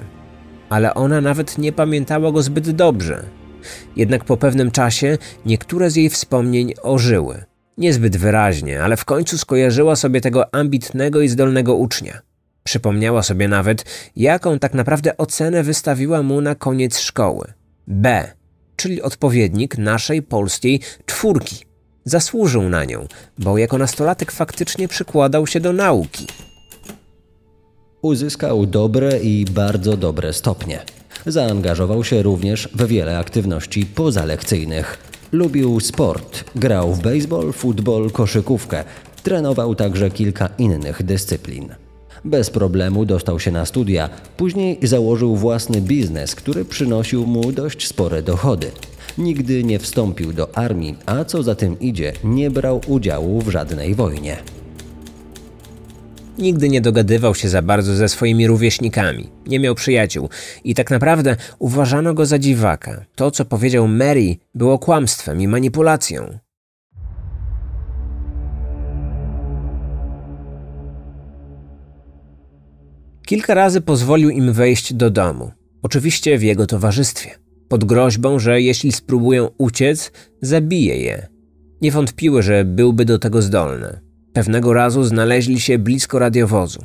Ale 0.69 0.93
ona 0.93 1.21
nawet 1.21 1.57
nie 1.57 1.71
pamiętała 1.71 2.31
go 2.31 2.41
zbyt 2.41 2.71
dobrze. 2.71 3.23
Jednak 3.95 4.25
po 4.25 4.37
pewnym 4.37 4.71
czasie 4.71 5.17
niektóre 5.45 5.89
z 5.89 5.95
jej 5.95 6.09
wspomnień 6.09 6.73
ożyły. 6.83 7.43
Niezbyt 7.77 8.17
wyraźnie, 8.17 8.83
ale 8.83 8.97
w 8.97 9.05
końcu 9.05 9.37
skojarzyła 9.37 9.95
sobie 9.95 10.21
tego 10.21 10.55
ambitnego 10.55 11.21
i 11.21 11.29
zdolnego 11.29 11.75
ucznia. 11.75 12.21
Przypomniała 12.63 13.23
sobie 13.23 13.47
nawet, 13.47 13.85
jaką 14.15 14.59
tak 14.59 14.73
naprawdę 14.73 15.17
ocenę 15.17 15.63
wystawiła 15.63 16.23
mu 16.23 16.41
na 16.41 16.55
koniec 16.55 16.99
szkoły. 16.99 17.53
B, 17.87 18.31
czyli 18.75 19.01
odpowiednik 19.01 19.77
naszej 19.77 20.21
polskiej 20.21 20.79
czwórki. 21.05 21.55
Zasłużył 22.05 22.69
na 22.69 22.85
nią, 22.85 23.07
bo 23.37 23.57
jako 23.57 23.77
nastolatek 23.77 24.31
faktycznie 24.31 24.87
przykładał 24.87 25.47
się 25.47 25.59
do 25.59 25.73
nauki. 25.73 26.27
Uzyskał 28.01 28.65
dobre 28.65 29.19
i 29.19 29.45
bardzo 29.45 29.97
dobre 29.97 30.33
stopnie. 30.33 30.79
Zaangażował 31.25 32.03
się 32.03 32.23
również 32.23 32.69
w 32.73 32.87
wiele 32.87 33.17
aktywności 33.17 33.85
pozalekcyjnych. 33.85 34.97
Lubił 35.31 35.79
sport, 35.79 36.43
grał 36.55 36.93
w 36.93 37.01
baseball, 37.01 37.53
futbol, 37.53 38.11
koszykówkę. 38.11 38.83
Trenował 39.23 39.75
także 39.75 40.11
kilka 40.11 40.49
innych 40.57 41.03
dyscyplin. 41.03 41.69
Bez 42.25 42.49
problemu 42.49 43.05
dostał 43.05 43.39
się 43.39 43.51
na 43.51 43.65
studia, 43.65 44.09
później 44.37 44.79
założył 44.83 45.35
własny 45.35 45.81
biznes, 45.81 46.35
który 46.35 46.65
przynosił 46.65 47.25
mu 47.25 47.51
dość 47.51 47.87
spore 47.87 48.21
dochody. 48.21 48.71
Nigdy 49.17 49.63
nie 49.63 49.79
wstąpił 49.79 50.33
do 50.33 50.57
armii, 50.57 50.95
a 51.05 51.25
co 51.25 51.43
za 51.43 51.55
tym 51.55 51.79
idzie, 51.79 52.13
nie 52.23 52.51
brał 52.51 52.81
udziału 52.87 53.41
w 53.41 53.49
żadnej 53.49 53.95
wojnie. 53.95 54.37
Nigdy 56.39 56.69
nie 56.69 56.81
dogadywał 56.81 57.35
się 57.35 57.49
za 57.49 57.61
bardzo 57.61 57.95
ze 57.95 58.09
swoimi 58.09 58.47
rówieśnikami, 58.47 59.29
nie 59.47 59.59
miał 59.59 59.75
przyjaciół 59.75 60.29
i 60.63 60.75
tak 60.75 60.91
naprawdę 60.91 61.35
uważano 61.59 62.13
go 62.13 62.25
za 62.25 62.39
dziwaka. 62.39 63.05
To, 63.15 63.31
co 63.31 63.45
powiedział 63.45 63.87
Mary, 63.87 64.35
było 64.55 64.79
kłamstwem 64.79 65.41
i 65.41 65.47
manipulacją. 65.47 66.39
Kilka 73.25 73.53
razy 73.53 73.81
pozwolił 73.81 74.29
im 74.29 74.53
wejść 74.53 74.93
do 74.93 75.09
domu, 75.09 75.51
oczywiście 75.81 76.37
w 76.37 76.43
jego 76.43 76.67
towarzystwie, 76.67 77.29
pod 77.69 77.83
groźbą, 77.83 78.39
że 78.39 78.61
jeśli 78.61 78.91
spróbują 78.91 79.49
uciec, 79.57 80.11
zabije 80.41 80.97
je. 80.97 81.27
Nie 81.81 81.91
wątpiły, 81.91 82.43
że 82.43 82.65
byłby 82.65 83.05
do 83.05 83.19
tego 83.19 83.41
zdolny. 83.41 84.08
Pewnego 84.33 84.73
razu 84.73 85.03
znaleźli 85.03 85.59
się 85.59 85.77
blisko 85.77 86.19
radiowozu. 86.19 86.79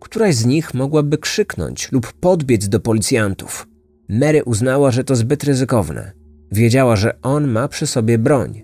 Któraś 0.00 0.34
z 0.34 0.46
nich 0.46 0.74
mogłaby 0.74 1.18
krzyknąć 1.18 1.92
lub 1.92 2.12
podbiec 2.12 2.68
do 2.68 2.80
policjantów. 2.80 3.68
Mary 4.08 4.44
uznała, 4.44 4.90
że 4.90 5.04
to 5.04 5.16
zbyt 5.16 5.44
ryzykowne. 5.44 6.12
Wiedziała, 6.52 6.96
że 6.96 7.20
on 7.22 7.48
ma 7.48 7.68
przy 7.68 7.86
sobie 7.86 8.18
broń. 8.18 8.62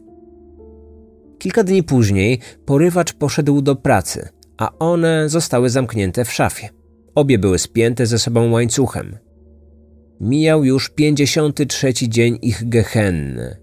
Kilka 1.39 1.65
dni 1.65 1.83
później 1.83 2.39
porywacz 2.67 3.13
poszedł 3.13 3.63
do 3.63 3.77
pracy, 3.77 4.29
a 4.57 4.79
one 4.79 5.29
zostały 5.29 5.71
zamknięte 5.71 6.25
w 6.25 6.33
szafie. 6.33 6.69
Obie 7.15 7.39
były 7.39 7.59
spięte 7.59 8.07
ze 8.07 8.19
sobą 8.19 8.51
łańcuchem. 8.51 9.19
Mijał 10.21 10.65
już 10.65 10.89
53 10.89 11.93
dzień 12.09 12.39
ich 12.43 12.69
gehenny. 12.69 13.57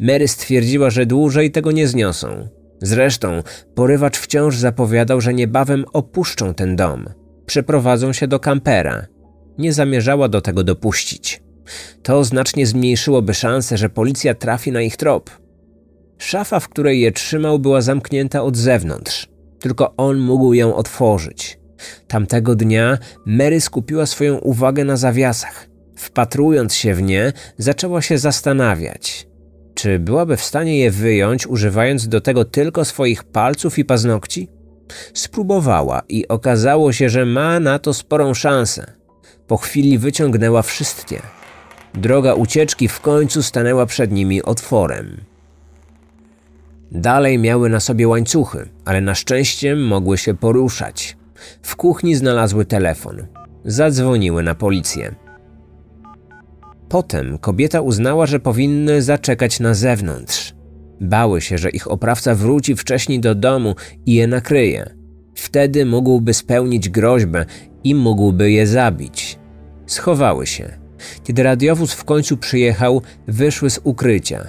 Mary 0.00 0.28
stwierdziła, 0.28 0.90
że 0.90 1.06
dłużej 1.06 1.50
tego 1.50 1.72
nie 1.72 1.88
zniosą. 1.88 2.48
Zresztą 2.82 3.42
porywacz 3.74 4.18
wciąż 4.18 4.56
zapowiadał, 4.56 5.20
że 5.20 5.34
niebawem 5.34 5.84
opuszczą 5.92 6.54
ten 6.54 6.76
dom. 6.76 7.08
Przeprowadzą 7.46 8.12
się 8.12 8.28
do 8.28 8.40
kampera. 8.40 9.06
Nie 9.58 9.72
zamierzała 9.72 10.28
do 10.28 10.40
tego 10.40 10.64
dopuścić. 10.64 11.42
To 12.02 12.24
znacznie 12.24 12.66
zmniejszyłoby 12.66 13.34
szanse, 13.34 13.76
że 13.78 13.88
policja 13.88 14.34
trafi 14.34 14.72
na 14.72 14.82
ich 14.82 14.96
trop. 14.96 15.30
Szafa, 16.18 16.60
w 16.60 16.68
której 16.68 17.00
je 17.00 17.12
trzymał, 17.12 17.58
była 17.58 17.80
zamknięta 17.80 18.42
od 18.42 18.56
zewnątrz. 18.56 19.28
Tylko 19.58 19.96
on 19.96 20.18
mógł 20.18 20.54
ją 20.54 20.74
otworzyć. 20.74 21.58
Tamtego 22.08 22.54
dnia 22.54 22.98
Mary 23.26 23.60
skupiła 23.60 24.06
swoją 24.06 24.38
uwagę 24.38 24.84
na 24.84 24.96
zawiasach. 24.96 25.68
Wpatrując 25.96 26.74
się 26.74 26.94
w 26.94 27.02
nie, 27.02 27.32
zaczęła 27.58 28.02
się 28.02 28.18
zastanawiać. 28.18 29.28
Czy 29.76 29.98
byłaby 29.98 30.36
w 30.36 30.44
stanie 30.44 30.78
je 30.78 30.90
wyjąć, 30.90 31.46
używając 31.46 32.08
do 32.08 32.20
tego 32.20 32.44
tylko 32.44 32.84
swoich 32.84 33.24
palców 33.24 33.78
i 33.78 33.84
paznokci? 33.84 34.48
Spróbowała 35.14 36.02
i 36.08 36.28
okazało 36.28 36.92
się, 36.92 37.08
że 37.08 37.26
ma 37.26 37.60
na 37.60 37.78
to 37.78 37.94
sporą 37.94 38.34
szansę. 38.34 38.92
Po 39.46 39.56
chwili 39.56 39.98
wyciągnęła 39.98 40.62
wszystkie. 40.62 41.22
Droga 41.94 42.34
ucieczki 42.34 42.88
w 42.88 43.00
końcu 43.00 43.42
stanęła 43.42 43.86
przed 43.86 44.12
nimi 44.12 44.42
otworem. 44.42 45.20
Dalej 46.92 47.38
miały 47.38 47.68
na 47.68 47.80
sobie 47.80 48.08
łańcuchy, 48.08 48.68
ale 48.84 49.00
na 49.00 49.14
szczęście 49.14 49.76
mogły 49.76 50.18
się 50.18 50.34
poruszać. 50.34 51.16
W 51.62 51.76
kuchni 51.76 52.14
znalazły 52.14 52.64
telefon. 52.64 53.26
Zadzwoniły 53.64 54.42
na 54.42 54.54
policję. 54.54 55.14
Potem 56.88 57.38
kobieta 57.38 57.80
uznała, 57.80 58.26
że 58.26 58.40
powinny 58.40 59.02
zaczekać 59.02 59.60
na 59.60 59.74
zewnątrz. 59.74 60.54
Bały 61.00 61.40
się, 61.40 61.58
że 61.58 61.70
ich 61.70 61.90
oprawca 61.90 62.34
wróci 62.34 62.76
wcześniej 62.76 63.20
do 63.20 63.34
domu 63.34 63.74
i 64.06 64.14
je 64.14 64.26
nakryje. 64.26 64.94
Wtedy 65.34 65.86
mógłby 65.86 66.34
spełnić 66.34 66.88
groźbę 66.88 67.44
i 67.84 67.94
mógłby 67.94 68.50
je 68.50 68.66
zabić. 68.66 69.38
Schowały 69.86 70.46
się. 70.46 70.78
Kiedy 71.24 71.42
radiowóz 71.42 71.92
w 71.92 72.04
końcu 72.04 72.36
przyjechał, 72.36 73.02
wyszły 73.28 73.70
z 73.70 73.80
ukrycia. 73.84 74.44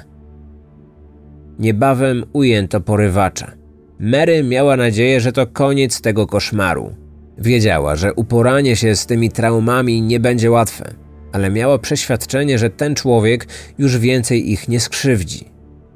Niebawem 1.59 2.25
ujęto 2.33 2.81
porywacza. 2.81 3.51
Mary 3.99 4.43
miała 4.43 4.77
nadzieję, 4.77 5.21
że 5.21 5.31
to 5.31 5.47
koniec 5.47 6.01
tego 6.01 6.27
koszmaru. 6.27 6.95
Wiedziała, 7.37 7.95
że 7.95 8.13
uporanie 8.13 8.75
się 8.75 8.95
z 8.95 9.05
tymi 9.05 9.31
traumami 9.31 10.01
nie 10.01 10.19
będzie 10.19 10.51
łatwe, 10.51 10.93
ale 11.31 11.49
miała 11.49 11.79
przeświadczenie, 11.79 12.59
że 12.59 12.69
ten 12.69 12.95
człowiek 12.95 13.47
już 13.77 13.97
więcej 13.97 14.51
ich 14.51 14.67
nie 14.67 14.79
skrzywdzi. 14.79 15.45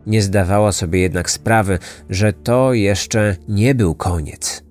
Nie 0.08 0.22
zdawała 0.22 0.72
sobie 0.72 1.00
jednak 1.00 1.32
sprawy, 1.32 1.80
że 2.10 2.34
to 2.34 2.74
jeszcze 2.74 3.36
nie 3.48 3.76
był 3.76 3.96
koniec. 3.96 4.64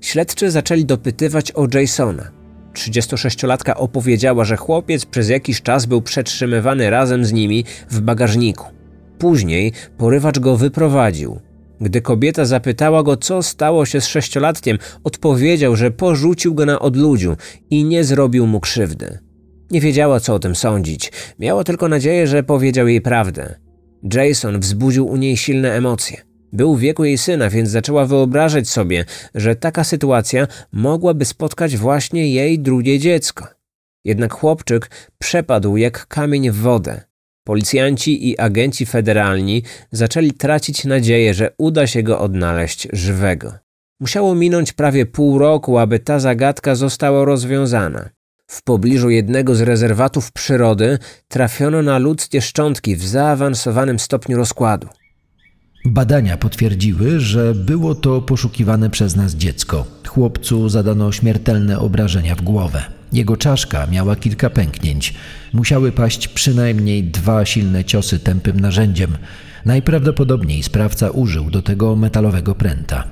Śledczy 0.00 0.50
zaczęli 0.50 0.84
dopytywać 0.84 1.52
o 1.52 1.66
Jasona. 1.74 2.30
36-latka 2.74 3.74
opowiedziała, 3.76 4.44
że 4.44 4.56
chłopiec 4.56 5.06
przez 5.06 5.28
jakiś 5.28 5.62
czas 5.62 5.86
był 5.86 6.02
przetrzymywany 6.02 6.90
razem 6.90 7.24
z 7.24 7.32
nimi 7.32 7.64
w 7.90 8.00
bagażniku. 8.00 8.66
Później 9.18 9.72
porywacz 9.98 10.38
go 10.38 10.56
wyprowadził. 10.56 11.40
Gdy 11.80 12.00
kobieta 12.00 12.44
zapytała 12.44 13.02
go, 13.02 13.16
co 13.16 13.42
stało 13.42 13.86
się 13.86 14.00
z 14.00 14.06
sześciolatkiem, 14.06 14.78
odpowiedział, 15.04 15.76
że 15.76 15.90
porzucił 15.90 16.54
go 16.54 16.66
na 16.66 16.80
odludziu 16.80 17.36
i 17.70 17.84
nie 17.84 18.04
zrobił 18.04 18.46
mu 18.46 18.60
krzywdy. 18.60 19.18
Nie 19.72 19.80
wiedziała, 19.80 20.20
co 20.20 20.34
o 20.34 20.38
tym 20.38 20.56
sądzić. 20.56 21.12
Miała 21.38 21.64
tylko 21.64 21.88
nadzieję, 21.88 22.26
że 22.26 22.42
powiedział 22.42 22.88
jej 22.88 23.00
prawdę. 23.00 23.54
Jason 24.14 24.60
wzbudził 24.60 25.06
u 25.06 25.16
niej 25.16 25.36
silne 25.36 25.72
emocje. 25.72 26.22
Był 26.52 26.76
w 26.76 26.80
wieku 26.80 27.04
jej 27.04 27.18
syna, 27.18 27.50
więc 27.50 27.68
zaczęła 27.68 28.06
wyobrażać 28.06 28.68
sobie, 28.68 29.04
że 29.34 29.56
taka 29.56 29.84
sytuacja 29.84 30.46
mogłaby 30.72 31.24
spotkać 31.24 31.76
właśnie 31.76 32.32
jej 32.32 32.58
drugie 32.58 32.98
dziecko. 32.98 33.46
Jednak 34.04 34.34
chłopczyk 34.34 34.90
przepadł 35.18 35.76
jak 35.76 36.06
kamień 36.06 36.50
w 36.50 36.56
wodę. 36.56 37.00
Policjanci 37.44 38.28
i 38.28 38.38
agenci 38.38 38.86
federalni 38.86 39.62
zaczęli 39.92 40.32
tracić 40.32 40.84
nadzieję, 40.84 41.34
że 41.34 41.50
uda 41.58 41.86
się 41.86 42.02
go 42.02 42.20
odnaleźć 42.20 42.88
żywego. 42.92 43.52
Musiało 44.00 44.34
minąć 44.34 44.72
prawie 44.72 45.06
pół 45.06 45.38
roku, 45.38 45.78
aby 45.78 45.98
ta 45.98 46.18
zagadka 46.18 46.74
została 46.74 47.24
rozwiązana. 47.24 48.10
W 48.52 48.62
pobliżu 48.62 49.10
jednego 49.10 49.54
z 49.54 49.60
rezerwatów 49.60 50.32
przyrody 50.32 50.98
trafiono 51.28 51.82
na 51.82 51.98
ludzkie 51.98 52.40
szczątki 52.40 52.96
w 52.96 53.06
zaawansowanym 53.06 53.98
stopniu 53.98 54.36
rozkładu. 54.36 54.88
Badania 55.84 56.36
potwierdziły, 56.36 57.20
że 57.20 57.54
było 57.54 57.94
to 57.94 58.22
poszukiwane 58.22 58.90
przez 58.90 59.16
nas 59.16 59.34
dziecko. 59.34 59.84
Chłopcu 60.08 60.68
zadano 60.68 61.12
śmiertelne 61.12 61.78
obrażenia 61.78 62.34
w 62.34 62.42
głowę. 62.42 62.82
Jego 63.12 63.36
czaszka 63.36 63.86
miała 63.86 64.16
kilka 64.16 64.50
pęknięć. 64.50 65.14
Musiały 65.52 65.92
paść 65.92 66.28
przynajmniej 66.28 67.04
dwa 67.04 67.44
silne 67.44 67.84
ciosy 67.84 68.18
tępym 68.18 68.60
narzędziem. 68.60 69.16
Najprawdopodobniej 69.64 70.62
sprawca 70.62 71.10
użył 71.10 71.50
do 71.50 71.62
tego 71.62 71.96
metalowego 71.96 72.54
pręta. 72.54 73.08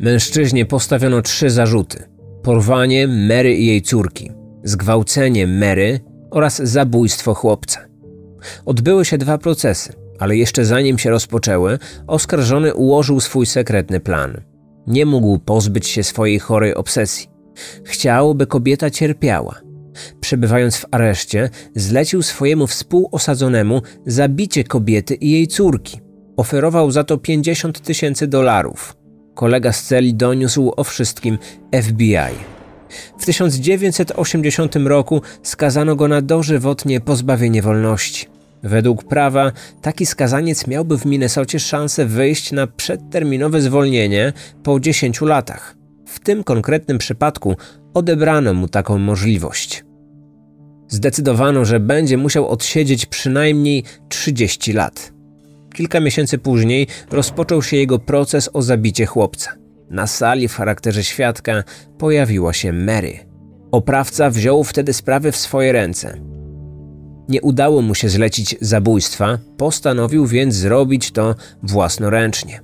Mężczyźnie 0.00 0.66
postawiono 0.66 1.22
trzy 1.22 1.50
zarzuty: 1.50 2.19
porwanie 2.42 3.08
Mary 3.08 3.54
i 3.54 3.66
jej 3.66 3.82
córki, 3.82 4.32
zgwałcenie 4.64 5.46
Mary 5.46 6.00
oraz 6.30 6.56
zabójstwo 6.58 7.34
chłopca. 7.34 7.80
Odbyły 8.66 9.04
się 9.04 9.18
dwa 9.18 9.38
procesy, 9.38 9.92
ale 10.18 10.36
jeszcze 10.36 10.64
zanim 10.64 10.98
się 10.98 11.10
rozpoczęły, 11.10 11.78
oskarżony 12.06 12.74
ułożył 12.74 13.20
swój 13.20 13.46
sekretny 13.46 14.00
plan. 14.00 14.40
Nie 14.86 15.06
mógł 15.06 15.38
pozbyć 15.38 15.88
się 15.88 16.02
swojej 16.02 16.38
chorej 16.38 16.74
obsesji. 16.74 17.28
Chciał, 17.84 18.34
by 18.34 18.46
kobieta 18.46 18.90
cierpiała. 18.90 19.60
Przebywając 20.20 20.76
w 20.76 20.86
areszcie, 20.90 21.50
zlecił 21.74 22.22
swojemu 22.22 22.66
współosadzonemu 22.66 23.82
zabicie 24.06 24.64
kobiety 24.64 25.14
i 25.14 25.30
jej 25.30 25.46
córki. 25.46 26.00
Oferował 26.36 26.90
za 26.90 27.04
to 27.04 27.18
50 27.18 27.80
tysięcy 27.80 28.26
dolarów. 28.26 28.96
Kolega 29.40 29.72
z 29.72 29.82
celi 29.82 30.14
doniósł 30.14 30.72
o 30.76 30.84
wszystkim 30.84 31.38
FBI. 31.82 32.34
W 33.18 33.24
1980 33.26 34.76
roku 34.76 35.22
skazano 35.42 35.96
go 35.96 36.08
na 36.08 36.22
dożywotnie 36.22 37.00
pozbawienie 37.00 37.62
wolności. 37.62 38.26
Według 38.62 39.04
prawa 39.04 39.52
taki 39.82 40.06
skazaniec 40.06 40.66
miałby 40.66 40.98
w 40.98 41.06
Minnesocie 41.06 41.60
szansę 41.60 42.06
wyjść 42.06 42.52
na 42.52 42.66
przedterminowe 42.66 43.60
zwolnienie 43.60 44.32
po 44.62 44.80
10 44.80 45.20
latach. 45.20 45.76
W 46.06 46.20
tym 46.20 46.44
konkretnym 46.44 46.98
przypadku 46.98 47.56
odebrano 47.94 48.54
mu 48.54 48.68
taką 48.68 48.98
możliwość. 48.98 49.84
Zdecydowano, 50.88 51.64
że 51.64 51.80
będzie 51.80 52.16
musiał 52.16 52.48
odsiedzieć 52.48 53.06
przynajmniej 53.06 53.84
30 54.08 54.72
lat. 54.72 55.19
Kilka 55.74 56.00
miesięcy 56.00 56.38
później 56.38 56.86
rozpoczął 57.10 57.62
się 57.62 57.76
jego 57.76 57.98
proces 57.98 58.50
o 58.52 58.62
zabicie 58.62 59.06
chłopca. 59.06 59.50
Na 59.90 60.06
sali 60.06 60.48
w 60.48 60.54
charakterze 60.54 61.04
świadka 61.04 61.64
pojawiła 61.98 62.52
się 62.52 62.72
Mary. 62.72 63.18
Oprawca 63.72 64.30
wziął 64.30 64.64
wtedy 64.64 64.92
sprawy 64.92 65.32
w 65.32 65.36
swoje 65.36 65.72
ręce. 65.72 66.20
Nie 67.28 67.42
udało 67.42 67.82
mu 67.82 67.94
się 67.94 68.08
zlecić 68.08 68.56
zabójstwa, 68.60 69.38
postanowił 69.56 70.26
więc 70.26 70.54
zrobić 70.54 71.10
to 71.12 71.34
własnoręcznie. 71.62 72.60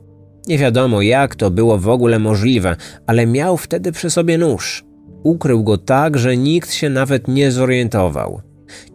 Nie 0.47 0.59
wiadomo, 0.59 1.03
jak 1.03 1.35
to 1.35 1.51
było 1.51 1.79
w 1.79 1.89
ogóle 1.89 2.19
możliwe, 2.19 2.77
ale 3.07 3.27
miał 3.27 3.57
wtedy 3.57 3.93
przy 3.93 4.11
sobie 4.11 4.39
nóż. 4.39 4.85
Ukrył 5.23 5.65
go 5.65 5.79
tak, 5.79 6.19
że 6.19 6.37
nikt 6.37 6.73
się 6.73 6.91
nawet 6.91 7.29
nie 7.29 7.53
zorientował. 7.53 8.41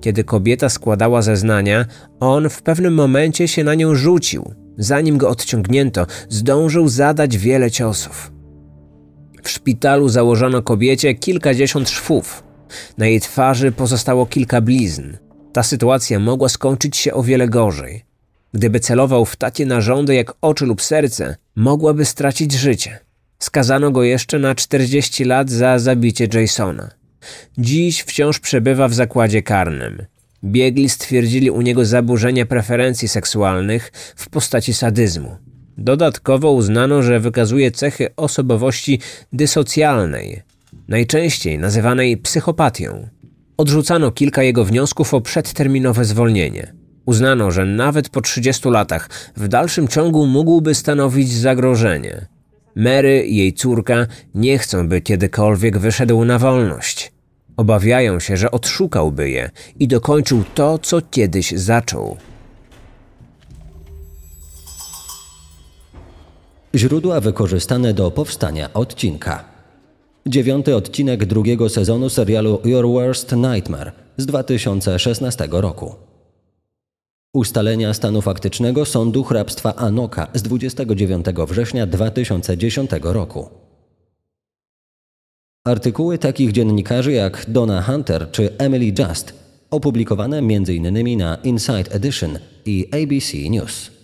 Kiedy 0.02 0.24
kobieta 0.24 0.70
składała 0.70 1.22
zeznania, 1.22 1.86
on 2.20 2.50
w 2.50 2.62
pewnym 2.62 2.94
momencie 2.94 3.48
się 3.48 3.64
na 3.64 3.76
nią 3.76 3.96
rzucił. 3.96 4.54
Zanim 4.78 5.18
go 5.18 5.30
odciągnięto, 5.30 6.08
zdążył 6.30 6.88
zadać 6.88 7.38
wiele 7.38 7.72
ciosów. 7.72 8.32
W 9.44 9.50
szpitalu 9.50 10.10
założono 10.10 10.62
kobiecie 10.62 11.16
kilkadziesiąt 11.16 11.90
szwów. 11.90 12.44
Na 12.98 13.08
jej 13.08 13.22
twarzy 13.22 13.72
pozostało 13.72 14.26
kilka 14.26 14.62
blizn. 14.62 15.04
Ta 15.54 15.64
sytuacja 15.64 16.20
mogła 16.20 16.50
skończyć 16.50 16.98
się 16.98 17.14
o 17.14 17.24
wiele 17.24 17.48
gorzej. 17.48 18.06
Gdyby 18.54 18.80
celował 18.80 19.26
w 19.26 19.36
takie 19.36 19.66
narządy 19.66 20.16
jak 20.16 20.34
oczy 20.42 20.66
lub 20.66 20.82
serce, 20.82 21.36
mogłaby 21.56 22.06
stracić 22.06 22.54
życie. 22.54 23.00
Skazano 23.40 23.92
go 23.92 24.04
jeszcze 24.04 24.40
na 24.40 24.56
40 24.56 25.26
lat 25.26 25.50
za 25.50 25.80
zabicie 25.80 26.28
Jasona. 26.34 27.01
Dziś 27.58 28.02
wciąż 28.02 28.40
przebywa 28.40 28.88
w 28.88 28.94
zakładzie 28.94 29.42
karnym. 29.42 30.06
Biegli 30.44 30.90
stwierdzili 30.90 31.52
u 31.52 31.62
niego 31.62 31.86
zaburzenia 31.86 32.46
preferencji 32.46 33.08
seksualnych 33.08 33.92
w 34.16 34.30
postaci 34.30 34.74
sadyzmu. 34.74 35.38
Dodatkowo 35.78 36.52
uznano, 36.52 37.02
że 37.04 37.20
wykazuje 37.20 37.72
cechy 37.72 38.16
osobowości 38.16 39.00
dysocjalnej, 39.34 40.42
najczęściej 40.88 41.60
nazywanej 41.60 42.18
psychopatią. 42.18 43.08
Odrzucano 43.58 44.12
kilka 44.12 44.44
jego 44.44 44.66
wniosków 44.66 45.14
o 45.14 45.22
przedterminowe 45.22 46.06
zwolnienie. 46.06 46.74
Uznano, 47.06 47.52
że 47.52 47.66
nawet 47.66 48.10
po 48.10 48.22
30 48.22 48.70
latach 48.70 49.10
w 49.38 49.48
dalszym 49.48 49.88
ciągu 49.88 50.28
mógłby 50.28 50.76
stanowić 50.76 51.34
zagrożenie. 51.34 52.28
Mary 52.76 53.26
i 53.26 53.36
jej 53.36 53.54
córka 53.54 54.08
nie 54.36 54.58
chcą, 54.58 54.90
by 54.90 55.02
kiedykolwiek 55.02 55.78
wyszedł 55.78 56.26
na 56.26 56.40
wolność. 56.40 57.12
Obawiają 57.58 58.20
się, 58.20 58.38
że 58.38 58.52
odszukałby 58.52 59.30
je 59.30 59.50
i 59.80 59.88
dokończył 59.88 60.44
to, 60.56 60.80
co 60.80 61.02
kiedyś 61.12 61.52
zaczął. 61.52 62.18
Źródła 66.76 67.20
wykorzystane 67.20 67.94
do 67.94 68.12
powstania 68.12 68.74
odcinka. 68.74 69.44
Dziewiąty 70.26 70.76
odcinek 70.76 71.26
drugiego 71.26 71.70
sezonu 71.70 72.10
serialu 72.10 72.62
Your 72.66 72.88
Worst 72.88 73.32
Nightmare 73.32 73.92
z 74.18 74.26
2016 74.26 75.48
roku. 75.52 75.96
Ustalenia 77.34 77.94
stanu 77.94 78.22
faktycznego 78.22 78.86
Sądu 78.86 79.24
Hrabstwa 79.24 79.76
Anoka 79.76 80.28
z 80.34 80.42
29 80.42 81.26
września 81.48 81.88
2010 81.88 82.92
roku. 83.04 83.50
Artykuły 85.66 86.18
takich 86.18 86.52
dziennikarzy 86.52 87.12
jak 87.12 87.46
Donna 87.48 87.82
Hunter 87.82 88.32
czy 88.32 88.58
Emily 88.58 88.94
Just, 89.00 89.34
opublikowane 89.70 90.38
m.in. 90.38 91.18
na 91.18 91.36
Inside 91.36 91.92
Edition 91.92 92.40
i 92.66 92.88
ABC 92.92 93.50
News. 93.50 94.01